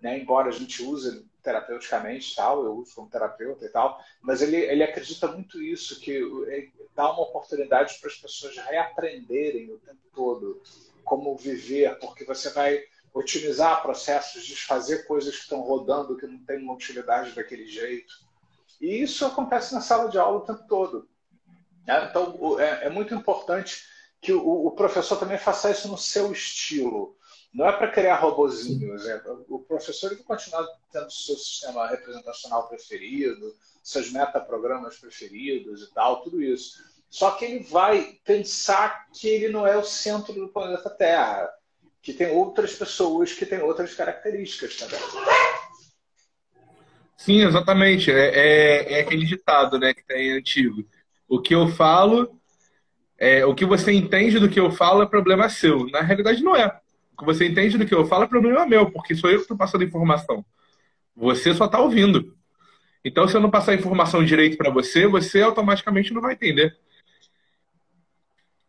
Né? 0.06 0.20
Embora 0.20 0.50
a 0.50 0.52
gente 0.52 0.84
use 0.84 1.26
terapeuticamente 1.42 2.36
tal, 2.36 2.64
eu 2.64 2.76
uso 2.76 2.94
como 2.94 3.10
terapeuta 3.10 3.66
e 3.66 3.70
tal, 3.70 4.00
mas 4.22 4.40
ele, 4.40 4.58
ele 4.58 4.84
acredita 4.84 5.28
muito 5.28 5.60
isso, 5.60 6.00
que 6.00 6.22
dá 6.96 7.12
uma 7.12 7.24
oportunidade 7.24 7.98
para 8.00 8.12
as 8.12 8.16
pessoas 8.16 8.56
reaprenderem 8.56 9.72
o 9.72 9.80
tempo 9.80 10.02
todo 10.14 10.62
como 11.04 11.36
viver, 11.36 11.98
porque 11.98 12.24
você 12.24 12.52
vai 12.52 12.84
otimizar 13.16 13.82
processos, 13.82 14.46
desfazer 14.46 15.08
coisas 15.08 15.36
que 15.36 15.42
estão 15.42 15.62
rodando 15.62 16.16
que 16.18 16.28
não 16.28 16.38
têm 16.46 16.62
uma 16.62 16.76
utilidade 16.76 17.32
daquele 17.32 17.66
jeito. 17.66 18.14
E 18.80 19.02
isso 19.02 19.26
acontece 19.26 19.74
na 19.74 19.82
sala 19.82 20.08
de 20.08 20.20
aula 20.20 20.38
o 20.38 20.46
tempo 20.46 20.68
todo. 20.68 21.10
Né? 21.88 22.08
Então, 22.12 22.60
é, 22.60 22.86
é 22.86 22.90
muito 22.92 23.16
importante 23.16 23.88
que 24.22 24.34
o 24.34 24.70
professor 24.70 25.18
também 25.18 25.40
faça 25.40 25.72
isso 25.72 25.88
no 25.88 25.98
seu 25.98 26.32
estilo. 26.32 27.18
Não 27.56 27.70
é 27.70 27.72
para 27.72 27.88
criar 27.88 28.18
robozinhos. 28.18 29.08
É, 29.08 29.22
o 29.48 29.60
professor 29.60 30.14
vai 30.14 30.24
continuar 30.24 30.68
tendo 30.92 31.10
seu 31.10 31.38
sistema 31.38 31.88
representacional 31.88 32.68
preferido, 32.68 33.56
seus 33.82 34.12
metaprogramas 34.12 34.98
preferidos 34.98 35.82
e 35.84 35.94
tal, 35.94 36.22
tudo 36.22 36.42
isso. 36.44 36.84
Só 37.10 37.32
que 37.32 37.46
ele 37.46 37.64
vai 37.64 38.20
pensar 38.26 39.08
que 39.14 39.30
ele 39.30 39.48
não 39.48 39.66
é 39.66 39.78
o 39.78 39.86
centro 39.86 40.34
do 40.34 40.50
planeta 40.50 40.90
Terra, 40.90 41.50
que 42.02 42.12
tem 42.12 42.28
outras 42.28 42.74
pessoas 42.74 43.32
que 43.32 43.46
têm 43.46 43.62
outras 43.62 43.94
características 43.94 44.76
também. 44.76 45.00
Sim, 47.16 47.46
exatamente. 47.46 48.12
É, 48.12 48.36
é, 48.36 48.94
é 48.96 49.00
aquele 49.00 49.26
ditado 49.26 49.80
né, 49.80 49.94
que 49.94 50.06
tem 50.06 50.34
antigo. 50.34 50.86
O 51.26 51.42
que 51.42 51.56
eu 51.56 51.70
falo 51.70 52.38
é, 53.18 53.46
o 53.46 53.56
que 53.56 53.64
você 53.64 53.94
entende 53.94 54.40
do 54.40 54.50
que 54.50 54.60
eu 54.60 54.70
falo 54.72 55.02
é 55.02 55.06
problema 55.06 55.48
seu. 55.48 55.90
Na 55.90 56.02
realidade, 56.02 56.44
não 56.44 56.54
é. 56.54 56.82
Que 57.18 57.26
você 57.26 57.48
entende 57.48 57.78
do 57.78 57.86
que 57.86 57.94
eu 57.94 58.06
falo 58.06 58.24
é 58.24 58.28
problema 58.28 58.66
meu, 58.66 58.92
porque 58.92 59.16
sou 59.16 59.30
eu 59.30 59.38
que 59.38 59.44
estou 59.44 59.58
passando 59.58 59.84
informação. 59.84 60.46
Você 61.16 61.54
só 61.54 61.66
está 61.66 61.80
ouvindo. 61.80 62.36
Então, 63.04 63.28
se 63.28 63.36
eu 63.36 63.42
não 63.42 63.52
passar 63.52 63.72
a 63.72 63.76
informação 63.76 64.26
direito 64.26 64.58
para 64.58 64.72
você, 64.72 65.08
você 65.08 65.42
automaticamente 65.42 66.14
não 66.14 66.22
vai 66.22 66.34
entender. 66.34 66.78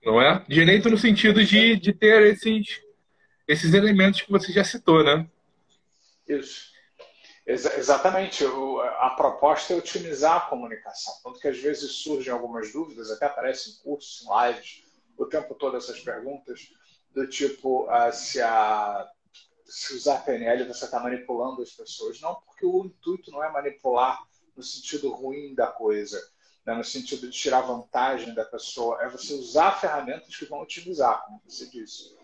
Não 0.05 0.21
é? 0.21 0.45
Direito 0.47 0.89
no 0.91 0.99
sentido 0.99 1.45
de, 1.45 1.77
de 1.77 1.93
ter 1.93 2.23
esses, 2.23 2.81
esses 3.49 3.75
elementos 3.75 4.21
que 4.21 4.31
você 4.31 4.53
já 4.53 4.63
citou, 4.63 5.03
né? 5.03 5.27
Isso. 6.29 6.71
Ex 7.47 7.65
exatamente. 7.77 8.45
O, 8.45 8.81
a 8.81 9.11
proposta 9.11 9.73
é 9.73 9.77
otimizar 9.77 10.37
a 10.37 10.41
comunicação. 10.41 11.15
Tanto 11.25 11.41
que 11.41 11.49
às 11.49 11.59
vezes 11.59 11.91
surgem 11.93 12.33
algumas 12.33 12.73
dúvidas, 12.73 13.11
até 13.11 13.27
aparecem 13.27 13.73
em 13.73 13.77
cursos, 13.83 14.27
lives, 14.29 14.83
o 15.17 15.25
tempo 15.25 15.55
todo 15.55 15.77
essas 15.77 16.01
perguntas, 16.01 16.73
do 17.17 17.27
tipo 17.27 17.85
uh, 17.85 18.13
se, 18.13 18.43
a, 18.43 19.09
se 19.65 19.95
usar 19.95 20.23
PNL 20.23 20.65
você 20.65 20.85
está 20.85 21.01
manipulando 21.01 21.63
as 21.63 21.71
pessoas. 21.71 22.21
Não, 22.21 22.35
porque 22.35 22.67
o 22.67 22.85
intuito 22.85 23.31
não 23.31 23.43
é 23.43 23.51
manipular 23.51 24.23
no 24.55 24.63
sentido 24.63 25.11
ruim 25.11 25.55
da 25.55 25.67
coisa, 25.67 26.23
né? 26.67 26.75
no 26.75 26.85
sentido 26.85 27.27
de 27.31 27.37
tirar 27.37 27.63
vantagem 27.63 28.35
da 28.35 28.45
pessoa, 28.45 29.03
é 29.03 29.09
você 29.09 29.33
usar 29.33 29.81
ferramentas 29.81 30.37
que 30.37 30.45
vão 30.45 30.61
otimizar, 30.61 31.25
como 31.25 31.41
você 31.47 31.67
disse. 31.71 32.15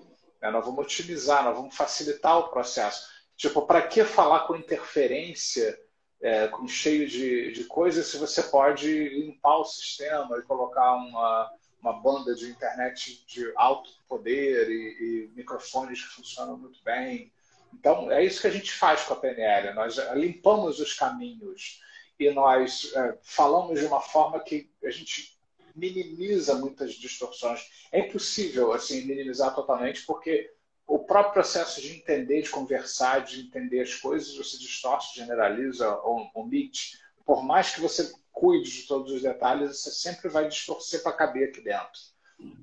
Né? 0.42 0.50
Nós 0.50 0.64
vamos 0.64 0.84
otimizar, 0.84 1.42
nós 1.42 1.56
vamos 1.56 1.74
facilitar 1.74 2.38
o 2.38 2.48
processo. 2.48 3.10
Tipo, 3.34 3.62
para 3.62 3.80
que 3.80 4.04
falar 4.04 4.40
com 4.40 4.56
interferência, 4.56 5.78
é, 6.20 6.48
com 6.48 6.68
cheio 6.68 7.08
de, 7.08 7.50
de 7.52 7.64
coisas, 7.64 8.06
se 8.08 8.18
você 8.18 8.42
pode 8.42 9.08
limpar 9.08 9.56
o 9.56 9.64
sistema 9.64 10.36
e 10.38 10.42
colocar 10.42 10.96
uma, 10.96 11.50
uma 11.82 11.92
banda 11.92 12.34
de 12.34 12.48
internet 12.48 13.24
de 13.26 13.52
alto 13.56 13.90
poder 14.08 14.70
e, 14.70 15.28
e 15.28 15.32
microfones 15.34 16.00
que 16.00 16.14
funcionam 16.14 16.56
muito 16.56 16.82
bem. 16.84 17.32
Então, 17.74 18.10
é 18.10 18.24
isso 18.24 18.40
que 18.40 18.46
a 18.46 18.52
gente 18.52 18.72
faz 18.72 19.02
com 19.02 19.14
a 19.14 19.16
PNL. 19.16 19.74
Nós 19.74 19.96
limpamos 20.14 20.78
os 20.78 20.94
caminhos 20.94 21.80
e 22.18 22.30
nós 22.30 22.92
é, 22.94 23.18
falamos 23.22 23.80
de 23.80 23.86
uma 23.86 24.00
forma 24.00 24.38
que 24.40 24.70
a 24.84 24.90
gente 24.90 25.36
minimiza 25.74 26.54
muitas 26.54 26.92
distorções. 26.94 27.68
É 27.90 28.00
impossível 28.00 28.72
assim 28.72 29.04
minimizar 29.04 29.54
totalmente 29.54 30.04
porque 30.06 30.52
o 30.86 30.98
próprio 31.00 31.32
processo 31.32 31.80
de 31.80 31.96
entender, 31.96 32.42
de 32.42 32.50
conversar, 32.50 33.24
de 33.24 33.40
entender 33.40 33.80
as 33.80 33.94
coisas, 33.94 34.36
você 34.36 34.58
distorce, 34.58 35.16
generaliza 35.16 35.98
omite. 36.34 36.98
Por 37.24 37.42
mais 37.42 37.74
que 37.74 37.80
você 37.80 38.12
cuide 38.32 38.70
de 38.70 38.86
todos 38.86 39.12
os 39.12 39.22
detalhes, 39.22 39.80
você 39.80 39.90
sempre 39.90 40.28
vai 40.28 40.48
distorcer 40.48 41.02
para 41.02 41.12
caber 41.12 41.48
aqui 41.48 41.60
dentro. 41.60 42.00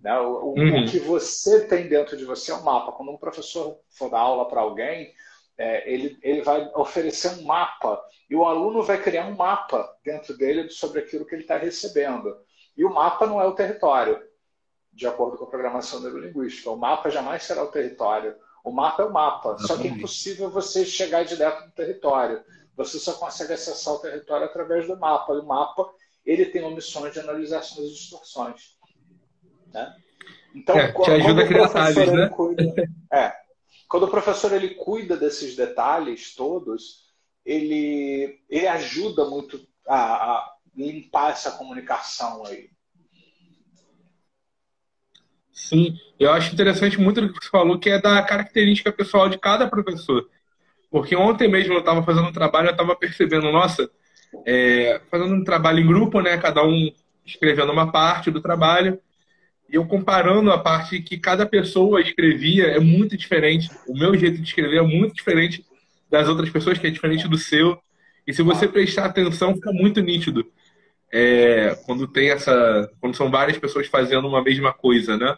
Né? 0.04 0.20
O, 0.20 0.54
uhum. 0.58 0.84
o, 0.84 0.86
que 0.88 1.00
você 1.00 1.66
tem 1.66 1.88
dentro 1.88 2.18
de 2.18 2.26
você 2.26 2.52
é 2.52 2.56
um 2.56 2.64
mapa. 2.64 2.92
Quando 2.92 3.12
um 3.12 3.18
professor 3.18 3.80
for 3.90 4.10
dar 4.10 4.20
aula 4.20 4.48
para 4.48 4.62
alguém, 4.62 5.14
é, 5.58 5.92
ele, 5.92 6.18
ele 6.22 6.42
vai 6.42 6.70
oferecer 6.76 7.30
um 7.40 7.44
mapa 7.44 8.02
e 8.30 8.36
o 8.36 8.46
aluno 8.46 8.84
vai 8.84 9.02
criar 9.02 9.26
um 9.28 9.36
mapa 9.36 9.90
dentro 10.04 10.36
dele 10.38 10.70
sobre 10.70 11.00
aquilo 11.00 11.26
que 11.26 11.36
ele 11.36 11.44
está 11.44 11.58
recebendo. 11.58 12.36
E 12.76 12.84
o 12.84 12.94
mapa 12.94 13.28
não 13.28 13.42
é 13.42 13.46
o 13.46 13.56
território 13.56 14.22
de 14.92 15.08
acordo 15.08 15.38
com 15.38 15.46
a 15.46 15.50
programação 15.50 16.00
neurolinguística. 16.02 16.70
O 16.70 16.78
mapa 16.78 17.10
jamais 17.10 17.44
será 17.44 17.64
o 17.64 17.72
território. 17.72 18.36
O 18.64 18.72
mapa 18.72 19.04
é 19.04 19.06
o 19.06 19.14
mapa. 19.14 19.58
Só 19.60 19.78
que 19.78 19.88
é 19.88 19.92
impossível 19.92 20.50
você 20.50 20.86
chegar 20.86 21.24
direto 21.24 21.66
no 21.66 21.72
território. 21.72 22.44
Você 22.80 22.98
só 22.98 23.12
consegue 23.12 23.52
acessar 23.52 23.94
o 23.94 24.00
território 24.00 24.46
através 24.46 24.88
do 24.88 24.98
mapa. 24.98 25.34
E 25.34 25.40
o 25.40 25.46
mapa 25.46 25.86
ele 26.26 26.46
tem 26.46 26.64
omissões 26.64 27.12
de 27.12 27.20
analisação 27.20 27.84
das 27.84 27.92
distorções. 27.92 28.78
Né? 29.74 29.96
Então, 30.56 30.78
é, 30.78 30.90
te 30.94 31.12
ajuda 31.12 31.44
a 31.44 31.48
criar 31.48 31.68
detalhes, 31.68 32.14
né? 32.14 32.30
Cuida, 32.30 32.64
é, 33.12 33.34
quando 33.90 34.04
o 34.04 34.10
professor 34.10 34.54
ele 34.54 34.76
cuida 34.76 35.18
desses 35.18 35.58
detalhes 35.58 36.34
todos, 36.34 37.10
ele, 37.46 38.40
ele 38.50 38.68
ajuda 38.68 39.26
muito 39.26 39.60
a, 39.86 39.98
a 39.98 40.56
limpar 40.74 41.32
essa 41.32 41.52
comunicação 41.52 42.46
aí. 42.46 42.70
Sim, 45.52 46.00
eu 46.18 46.32
acho 46.32 46.54
interessante 46.54 46.98
muito 46.98 47.20
o 47.20 47.34
que 47.34 47.44
você 47.44 47.50
falou, 47.50 47.78
que 47.78 47.90
é 47.90 48.02
da 48.02 48.24
característica 48.24 48.90
pessoal 48.90 49.28
de 49.28 49.38
cada 49.38 49.68
professor. 49.68 50.30
Porque 50.90 51.16
ontem 51.16 51.48
mesmo 51.48 51.74
eu 51.74 51.80
estava 51.80 52.04
fazendo 52.04 52.28
um 52.28 52.34
trabalho, 52.34 52.68
eu 52.68 52.72
estava 52.72 52.96
percebendo, 52.96 53.52
nossa, 53.52 53.90
é, 54.46 55.02
fazendo 55.10 55.36
um 55.36 55.44
trabalho 55.44 55.80
em 55.80 55.88
grupo, 55.88 56.22
né? 56.22 56.38
Cada 56.38 56.64
um 56.64 56.92
escrevendo 57.26 57.72
uma 57.72 57.92
parte 57.92 58.32
do 58.32 58.42
trabalho, 58.42 59.00
e 59.70 59.76
eu 59.76 59.86
comparando 59.86 60.52
a 60.52 60.58
parte 60.58 61.00
que 61.00 61.18
cada 61.18 61.46
pessoa 61.46 62.02
escrevia 62.02 62.66
é 62.68 62.80
muito 62.80 63.16
diferente. 63.16 63.70
O 63.88 63.94
meu 63.94 64.18
jeito 64.18 64.38
de 64.38 64.48
escrever 64.48 64.78
é 64.78 64.82
muito 64.82 65.14
diferente 65.14 65.64
das 66.10 66.28
outras 66.28 66.50
pessoas, 66.50 66.80
que 66.80 66.88
é 66.88 66.90
diferente 66.90 67.28
do 67.28 67.38
seu. 67.38 67.80
E 68.26 68.34
se 68.34 68.42
você 68.42 68.68
prestar 68.68 69.06
atenção, 69.06 69.54
fica 69.54 69.72
muito 69.72 70.02
nítido. 70.02 70.44
É, 71.12 71.76
quando 71.86 72.08
tem 72.08 72.32
essa. 72.32 72.90
Quando 73.00 73.16
são 73.16 73.30
várias 73.30 73.58
pessoas 73.60 73.88
fazendo 73.88 74.28
uma 74.28 74.44
mesma 74.44 74.74
coisa, 74.74 75.18
né? 75.18 75.38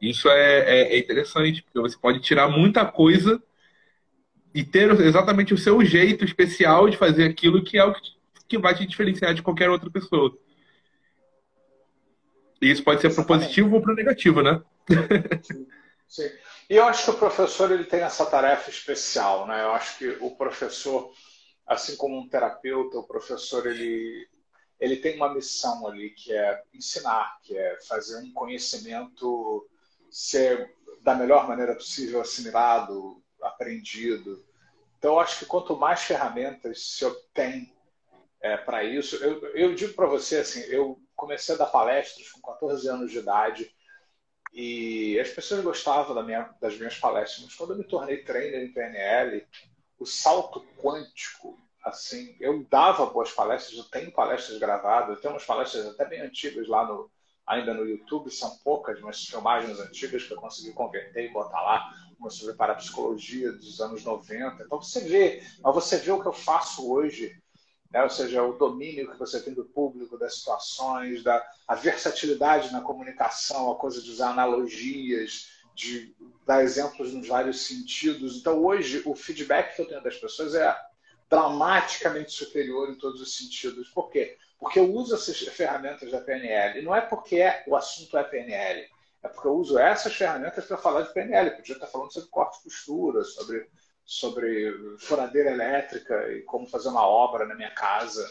Isso 0.00 0.28
é, 0.28 0.58
é, 0.58 0.94
é, 0.94 0.98
interessante, 0.98 1.62
porque 1.62 1.80
você 1.80 1.96
pode 1.96 2.20
tirar 2.20 2.48
muita 2.48 2.84
coisa 2.84 3.40
e 4.54 4.64
ter 4.64 4.90
exatamente 5.00 5.54
o 5.54 5.58
seu 5.58 5.84
jeito 5.84 6.24
especial 6.24 6.88
de 6.88 6.96
fazer 6.96 7.24
aquilo 7.24 7.64
que 7.64 7.78
é 7.78 7.84
o 7.84 7.94
que 8.48 8.58
vai 8.58 8.74
te 8.74 8.86
diferenciar 8.86 9.34
de 9.34 9.42
qualquer 9.42 9.70
outra 9.70 9.90
pessoa. 9.90 10.36
E 12.60 12.70
isso 12.70 12.84
pode 12.84 13.00
ser 13.00 13.14
para 13.14 13.24
positivo 13.24 13.74
ou 13.74 13.82
para 13.82 13.94
negativo, 13.94 14.42
né? 14.42 14.62
Sim. 15.42 15.66
Sim. 16.06 16.30
E 16.68 16.76
eu 16.76 16.84
acho 16.84 17.04
que 17.04 17.10
o 17.10 17.18
professor 17.18 17.70
ele 17.72 17.84
tem 17.84 18.00
essa 18.00 18.26
tarefa 18.26 18.68
especial, 18.68 19.46
né? 19.46 19.62
Eu 19.62 19.72
acho 19.72 19.96
que 19.96 20.08
o 20.20 20.36
professor, 20.36 21.10
assim 21.66 21.96
como 21.96 22.18
um 22.18 22.28
terapeuta, 22.28 22.98
o 22.98 23.06
professor 23.06 23.66
ele 23.66 24.28
ele 24.78 24.96
tem 24.96 25.14
uma 25.14 25.32
missão 25.32 25.86
ali 25.86 26.10
que 26.10 26.32
é 26.32 26.60
ensinar, 26.74 27.38
que 27.44 27.56
é 27.56 27.78
fazer 27.86 28.18
um 28.18 28.32
conhecimento 28.32 29.64
ser 30.10 30.74
da 31.02 31.14
melhor 31.14 31.48
maneira 31.48 31.74
possível 31.74 32.20
assimilado, 32.20 33.22
aprendido. 33.62 34.44
Então, 34.98 35.18
acho 35.18 35.40
que 35.40 35.46
quanto 35.46 35.76
mais 35.76 36.02
ferramentas 36.02 36.82
se 36.82 37.04
obtém 37.04 37.72
é, 38.40 38.56
para 38.56 38.84
isso, 38.84 39.16
eu, 39.16 39.40
eu 39.54 39.74
digo 39.74 39.94
para 39.94 40.06
você 40.06 40.38
assim, 40.38 40.60
eu 40.62 41.00
comecei 41.14 41.54
a 41.54 41.58
dar 41.58 41.66
palestras 41.66 42.30
com 42.30 42.40
14 42.40 42.88
anos 42.88 43.10
de 43.10 43.18
idade 43.18 43.72
e 44.52 45.18
as 45.18 45.30
pessoas 45.30 45.62
gostavam 45.62 46.14
da 46.14 46.22
minha, 46.22 46.54
das 46.60 46.76
minhas 46.76 46.98
palestras, 46.98 47.44
mas 47.44 47.54
quando 47.54 47.72
eu 47.72 47.78
me 47.78 47.84
tornei 47.84 48.18
trainer 48.18 48.62
em 48.62 48.72
PNL, 48.72 49.46
o 49.98 50.04
salto 50.04 50.64
quântico, 50.76 51.58
assim, 51.84 52.36
eu 52.38 52.64
dava 52.68 53.06
boas 53.06 53.32
palestras, 53.32 53.78
eu 53.78 53.84
tenho 53.84 54.12
palestras 54.12 54.58
gravadas, 54.58 55.16
eu 55.16 55.20
tenho 55.20 55.34
umas 55.34 55.44
palestras 55.44 55.86
até 55.86 56.04
bem 56.04 56.20
antigas 56.20 56.68
lá 56.68 56.84
no, 56.86 57.10
ainda 57.46 57.72
no 57.72 57.88
YouTube, 57.88 58.30
são 58.30 58.58
poucas, 58.58 59.00
mas 59.00 59.24
filmagens 59.24 59.80
antigas 59.80 60.24
que 60.24 60.32
eu 60.32 60.40
consegui 60.40 60.72
converter 60.72 61.24
e 61.24 61.32
botar 61.32 61.60
lá, 61.62 61.90
como 62.22 62.30
sobre 62.30 62.54
parapsicologia 62.54 63.50
dos 63.50 63.80
anos 63.80 64.04
90. 64.04 64.62
Então 64.62 64.80
você 64.80 65.00
vê, 65.00 65.42
mas 65.60 65.74
você 65.74 65.96
vê 65.96 66.12
o 66.12 66.20
que 66.20 66.28
eu 66.28 66.32
faço 66.32 66.88
hoje, 66.88 67.36
né? 67.90 68.02
ou 68.04 68.10
seja, 68.10 68.42
o 68.44 68.56
domínio 68.56 69.10
que 69.10 69.18
você 69.18 69.40
tem 69.40 69.52
do 69.52 69.64
público, 69.64 70.16
das 70.16 70.36
situações, 70.36 71.24
da 71.24 71.44
a 71.66 71.74
versatilidade 71.74 72.72
na 72.72 72.80
comunicação, 72.80 73.72
a 73.72 73.76
coisa 73.76 74.00
de 74.00 74.08
usar 74.08 74.30
analogias, 74.30 75.48
de 75.74 76.14
dar 76.46 76.62
exemplos 76.62 77.12
nos 77.12 77.26
vários 77.26 77.62
sentidos. 77.62 78.36
Então 78.36 78.64
hoje 78.64 79.02
o 79.04 79.16
feedback 79.16 79.74
que 79.74 79.82
eu 79.82 79.88
tenho 79.88 80.02
das 80.02 80.16
pessoas 80.16 80.54
é 80.54 80.76
dramaticamente 81.28 82.30
superior 82.30 82.88
em 82.88 82.94
todos 82.94 83.20
os 83.20 83.36
sentidos. 83.36 83.88
Por 83.88 84.10
quê? 84.10 84.36
Porque 84.60 84.78
eu 84.78 84.92
uso 84.92 85.14
essas 85.16 85.38
ferramentas 85.38 86.12
da 86.12 86.20
PNL. 86.20 86.82
Não 86.82 86.94
é 86.94 87.00
porque 87.00 87.40
é, 87.40 87.64
o 87.66 87.74
assunto 87.74 88.16
é 88.16 88.22
PNL. 88.22 88.88
É 89.22 89.28
porque 89.28 89.46
eu 89.46 89.54
uso 89.54 89.78
essas 89.78 90.14
ferramentas 90.14 90.64
para 90.64 90.76
falar 90.76 91.02
de 91.02 91.12
PNL. 91.12 91.50
Eu 91.50 91.56
podia 91.56 91.74
estar 91.74 91.86
falando 91.86 92.12
sobre 92.12 92.28
corte 92.28 92.58
e 92.58 92.64
costura, 92.64 93.22
sobre, 93.22 93.68
sobre 94.04 94.96
furadeira 94.98 95.50
elétrica 95.50 96.28
e 96.32 96.42
como 96.42 96.66
fazer 96.66 96.88
uma 96.88 97.06
obra 97.06 97.46
na 97.46 97.54
minha 97.54 97.70
casa. 97.70 98.28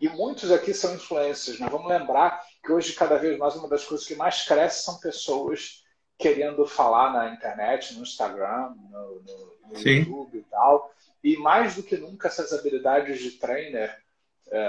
E 0.00 0.08
muitos 0.08 0.50
aqui 0.50 0.74
são 0.74 0.94
influências. 0.94 1.60
Né? 1.60 1.68
Vamos 1.70 1.88
lembrar 1.88 2.44
que 2.62 2.72
hoje, 2.72 2.92
cada 2.92 3.16
vez 3.16 3.38
mais, 3.38 3.54
uma 3.54 3.68
das 3.68 3.84
coisas 3.84 4.06
que 4.06 4.16
mais 4.16 4.44
cresce 4.44 4.84
são 4.84 4.98
pessoas 4.98 5.84
querendo 6.18 6.66
falar 6.66 7.12
na 7.12 7.34
internet, 7.34 7.94
no 7.94 8.02
Instagram, 8.02 8.74
no, 8.90 9.22
no, 9.22 9.56
no 9.72 9.80
YouTube 9.80 10.38
e 10.38 10.42
tal. 10.50 10.92
E 11.22 11.36
mais 11.36 11.76
do 11.76 11.82
que 11.82 11.96
nunca, 11.96 12.28
essas 12.28 12.52
habilidades 12.52 13.20
de 13.20 13.32
trainer 13.32 14.03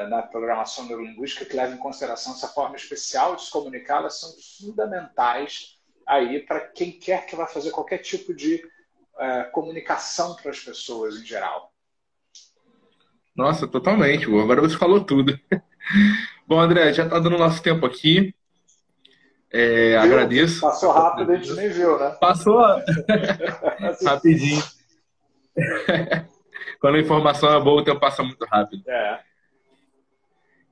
na 0.10 0.24
programação 0.24 0.86
neurolinguística 0.86 1.46
que 1.46 1.56
leva 1.56 1.74
em 1.74 1.78
consideração 1.78 2.34
essa 2.34 2.48
forma 2.48 2.76
especial 2.76 3.36
de 3.36 3.44
se 3.44 3.52
comunicar, 3.52 3.98
elas 3.98 4.20
são 4.20 4.30
fundamentais 4.60 5.78
aí 6.08 6.40
para 6.40 6.60
quem 6.60 6.92
quer 6.92 7.26
que 7.26 7.36
vá 7.36 7.48
fazer 7.48 7.72
qualquer 7.72 8.00
tipo 8.00 8.34
de 8.34 8.62
é, 9.20 9.44
comunicação 9.46 10.36
para 10.36 10.52
as 10.52 10.60
pessoas 10.60 11.16
em 11.16 11.26
geral. 11.26 11.72
Nossa, 13.36 13.68
totalmente. 13.68 14.26
Agora 14.26 14.62
você 14.62 14.78
falou 14.78 15.04
tudo. 15.04 15.38
Bom, 16.48 16.60
André, 16.60 16.94
já 16.94 17.04
está 17.04 17.20
dando 17.20 17.38
nosso 17.38 17.62
tempo 17.62 17.86
aqui. 17.86 18.34
É, 19.52 19.98
agradeço. 19.98 20.62
Passou 20.62 20.92
rápido, 20.92 21.32
a 21.32 21.36
gente 21.36 21.54
nem 21.54 21.70
viu, 21.70 21.98
né? 21.98 22.18
Passou 22.20 22.60
rapidinho. 24.06 24.64
Quando 26.80 26.96
a 26.96 27.00
informação 27.00 27.54
é 27.54 27.60
boa, 27.62 27.82
o 27.82 27.84
tempo 27.84 28.00
passa 28.00 28.22
muito 28.22 28.44
rápido. 28.46 28.84
É. 28.88 29.20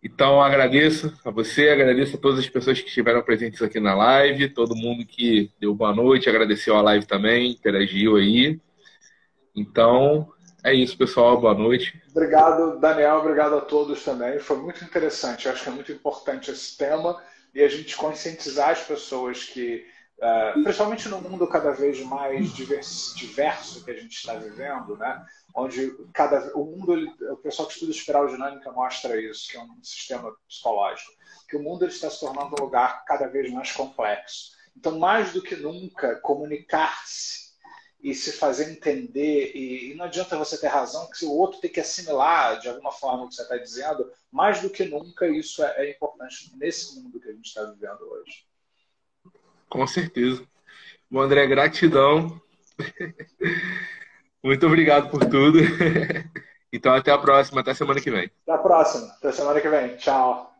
Então, 0.04 0.42
agradeço 0.42 1.14
a 1.24 1.32
você, 1.32 1.70
agradeço 1.70 2.18
a 2.18 2.20
todas 2.20 2.40
as 2.40 2.50
pessoas 2.50 2.82
que 2.82 2.90
estiveram 2.90 3.22
presentes 3.22 3.62
aqui 3.62 3.80
na 3.80 3.96
live, 3.96 4.50
todo 4.50 4.76
mundo 4.76 5.06
que 5.06 5.50
deu 5.62 5.74
boa 5.74 5.96
noite, 5.96 6.28
agradeceu 6.28 6.76
a 6.76 6.82
live 6.82 7.06
também, 7.06 7.52
interagiu 7.52 8.18
aí. 8.18 8.60
Então, 9.56 10.30
é 10.62 10.74
isso, 10.74 10.98
pessoal. 10.98 11.40
Boa 11.40 11.54
noite. 11.54 12.02
Obrigado, 12.12 12.80
Daniel. 12.82 13.18
Obrigado 13.18 13.56
a 13.56 13.62
todos 13.62 14.04
também. 14.04 14.40
Foi 14.40 14.58
muito 14.58 14.84
interessante. 14.84 15.46
Eu 15.46 15.54
acho 15.54 15.64
que 15.64 15.70
é 15.70 15.74
muito 15.74 15.92
importante 15.92 16.52
esse 16.52 16.78
tema 16.78 17.18
e 17.56 17.62
a 17.62 17.70
gente 17.70 17.96
conscientizar 17.96 18.72
as 18.72 18.82
pessoas 18.82 19.46
que, 19.46 19.86
uh, 20.24 20.64
principalmente 20.64 21.10
no 21.10 21.22
mundo 21.22 21.46
cada 21.48 21.72
vez 21.72 22.00
mais 22.06 22.54
diverso, 22.54 23.16
diverso 23.18 23.84
que 23.84 23.92
a 23.92 24.00
gente 24.00 24.16
está 24.16 24.36
vivendo, 24.36 24.98
né? 24.98 25.26
onde 25.54 25.96
cada 26.14 26.52
o 26.56 26.66
mundo 26.66 26.94
ele, 26.94 27.14
o 27.32 27.38
pessoal 27.38 27.68
que 27.68 27.76
estuda 27.76 27.92
espiral 27.92 28.28
dinâmica 28.28 28.72
mostra 28.72 29.20
isso 29.20 29.50
que 29.50 29.58
é 29.58 29.62
um 29.62 29.84
sistema 29.84 30.36
psicológico 30.48 31.12
que 31.48 31.56
o 31.56 31.62
mundo 31.62 31.86
está 31.86 32.10
se 32.10 32.20
tornando 32.20 32.56
um 32.60 32.64
lugar 32.64 33.06
cada 33.06 33.28
vez 33.28 33.52
mais 33.52 33.72
complexo 33.72 34.52
então 34.76 34.98
mais 34.98 35.32
do 35.32 35.42
que 35.42 35.56
nunca 35.56 36.16
comunicar-se 36.22 37.54
e 38.02 38.14
se 38.14 38.34
fazer 38.34 38.72
entender 38.72 39.52
e, 39.56 39.92
e, 39.92 39.94
não 39.94 40.06
adianta 40.06 40.38
você 40.38 40.60
ter 40.60 40.68
razão 40.68 41.08
que 41.12 41.26
o 41.26 41.32
outro 41.32 41.62
tem 41.62 41.72
que 41.72 41.80
assimilar 41.80 42.60
de 42.60 42.68
alguma 42.68 42.92
forma 42.92 43.26
o 43.26 43.30
que 43.30 43.36
você 43.36 43.44
está 43.44 43.58
dizendo 43.58 44.12
mais 44.32 44.60
do 44.60 44.70
que 44.70 44.86
nunca 44.86 45.28
isso 45.28 45.64
é, 45.64 45.86
é 45.86 45.92
importante 45.92 46.52
nesse 46.58 47.00
mundo 47.00 47.20
que 47.20 47.30
a 47.30 47.34
gente 47.34 47.46
está 47.46 47.64
vivendo 47.64 48.02
hoje 48.02 48.46
com 49.74 49.86
certeza 49.88 50.44
Bom, 51.10 51.22
André 51.22 51.48
gratidão 51.48 52.40
Muito 54.44 54.68
obrigado 54.68 55.10
por 55.10 55.26
tudo. 55.26 55.60
Então, 56.76 56.92
até 56.92 57.12
a 57.12 57.20
próxima, 57.20 57.62
até 57.62 57.72
semana 57.76 58.02
que 58.02 58.10
vem. 58.10 58.32
Até 58.42 58.52
a 58.52 58.58
próxima, 58.58 59.06
até 59.06 59.32
semana 59.32 59.62
que 59.62 59.70
vem. 59.70 59.96
Tchau. 59.96 60.53